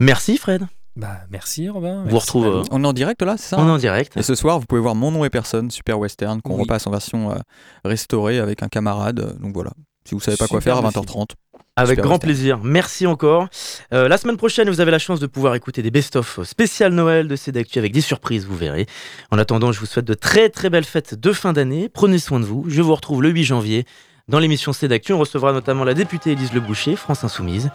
Merci 0.00 0.36
Fred. 0.38 0.66
Bah, 0.96 1.18
merci 1.30 1.68
Robin. 1.68 1.98
On 2.00 2.04
vous 2.04 2.10
Merci, 2.12 2.18
retrouve, 2.26 2.44
Manu. 2.46 2.56
euh, 2.58 2.62
On 2.72 2.82
est 2.84 2.86
en 2.86 2.92
direct 2.92 3.22
là, 3.22 3.36
c'est 3.36 3.50
ça? 3.50 3.58
On 3.60 3.66
est 3.68 3.70
en 3.70 3.78
direct. 3.78 4.16
Et 4.16 4.22
ce 4.22 4.34
soir, 4.34 4.58
vous 4.58 4.66
pouvez 4.66 4.80
voir 4.80 4.94
Mon 4.96 5.10
nom 5.12 5.24
et 5.24 5.30
personne, 5.30 5.70
super 5.70 5.98
western, 6.00 6.40
qu'on 6.42 6.54
Oui. 6.54 6.62
repasse 6.62 6.86
en 6.86 6.90
version 6.90 7.30
euh, 7.30 7.36
restaurée 7.84 8.38
avec 8.40 8.62
un 8.62 8.68
camarade. 8.68 9.20
euh, 9.20 9.32
Donc 9.40 9.54
voilà, 9.54 9.70
si 10.04 10.14
vous 10.14 10.20
savez 10.20 10.36
pas 10.36 10.48
quoi 10.48 10.60
faire 10.60 10.76
à 10.76 10.82
20h30. 10.90 11.30
Avec 11.76 11.98
grand 11.98 12.20
plaisir. 12.20 12.60
Merci 12.62 13.04
encore. 13.04 13.48
Euh, 13.92 14.06
la 14.06 14.16
semaine 14.16 14.36
prochaine, 14.36 14.70
vous 14.70 14.80
avez 14.80 14.92
la 14.92 15.00
chance 15.00 15.18
de 15.18 15.26
pouvoir 15.26 15.56
écouter 15.56 15.82
des 15.82 15.90
best-of 15.90 16.44
spécial 16.44 16.92
Noël 16.92 17.26
de 17.26 17.34
Cédactu 17.34 17.80
avec 17.80 17.92
des 17.92 18.00
surprises, 18.00 18.46
vous 18.46 18.56
verrez. 18.56 18.86
En 19.32 19.38
attendant, 19.38 19.72
je 19.72 19.80
vous 19.80 19.86
souhaite 19.86 20.04
de 20.04 20.14
très 20.14 20.50
très 20.50 20.70
belles 20.70 20.84
fêtes 20.84 21.18
de 21.18 21.32
fin 21.32 21.52
d'année. 21.52 21.88
Prenez 21.88 22.20
soin 22.20 22.38
de 22.38 22.44
vous. 22.44 22.64
Je 22.68 22.80
vous 22.80 22.94
retrouve 22.94 23.22
le 23.22 23.30
8 23.30 23.42
janvier. 23.44 23.86
Dans 24.28 24.38
l'émission 24.38 24.72
Cédactu, 24.72 25.12
on 25.12 25.18
recevra 25.18 25.52
notamment 25.52 25.82
la 25.82 25.94
députée 25.94 26.32
Élise 26.32 26.52
Le 26.52 26.60
Boucher, 26.60 26.94
France 26.94 27.24
Insoumise. 27.24 27.70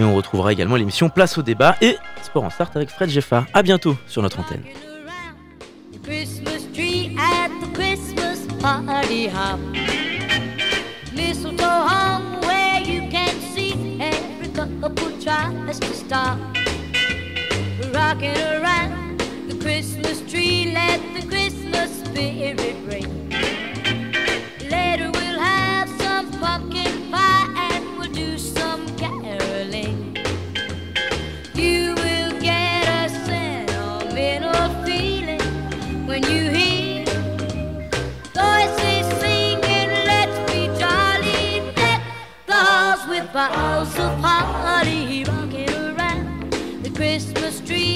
Et 0.00 0.02
on 0.02 0.16
retrouvera 0.16 0.52
également 0.52 0.74
l'émission 0.74 1.08
Place 1.08 1.38
au 1.38 1.42
débat 1.42 1.76
et 1.80 1.96
Sport 2.24 2.42
en 2.42 2.50
Start 2.50 2.76
avec 2.76 2.90
Fred 2.90 3.08
Geffard. 3.08 3.46
À 3.54 3.62
bientôt 3.62 3.96
sur 4.08 4.20
notre 4.20 4.40
antenne. 4.40 4.64
Christmas 6.02 6.60
tree 6.74 7.16
at 7.16 7.48
the 7.62 7.72
Christmas 7.72 8.38
party 8.60 9.28
hop. 9.28 9.93
Stop. 16.14 16.38
Rocking 17.92 18.38
around 18.54 19.18
the 19.48 19.58
Christmas 19.60 20.20
tree, 20.30 20.70
let 20.72 21.00
the 21.12 21.26
Christmas 21.26 21.90
spirit 22.04 22.76
ring. 22.86 23.13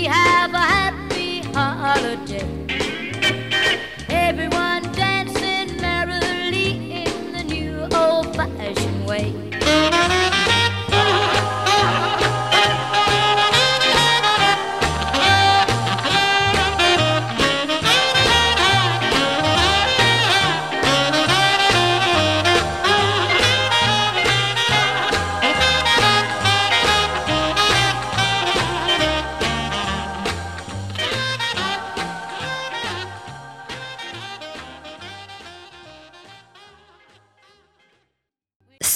Have 0.08 0.47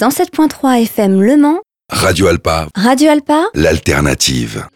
107.3 0.03 0.81
FM 0.83 1.21
Le 1.21 1.37
Mans, 1.37 1.59
Radio 1.89 2.27
Alpa, 2.27 2.67
Radio 2.75 3.09
Alpa, 3.09 3.45
l'alternative. 3.53 4.67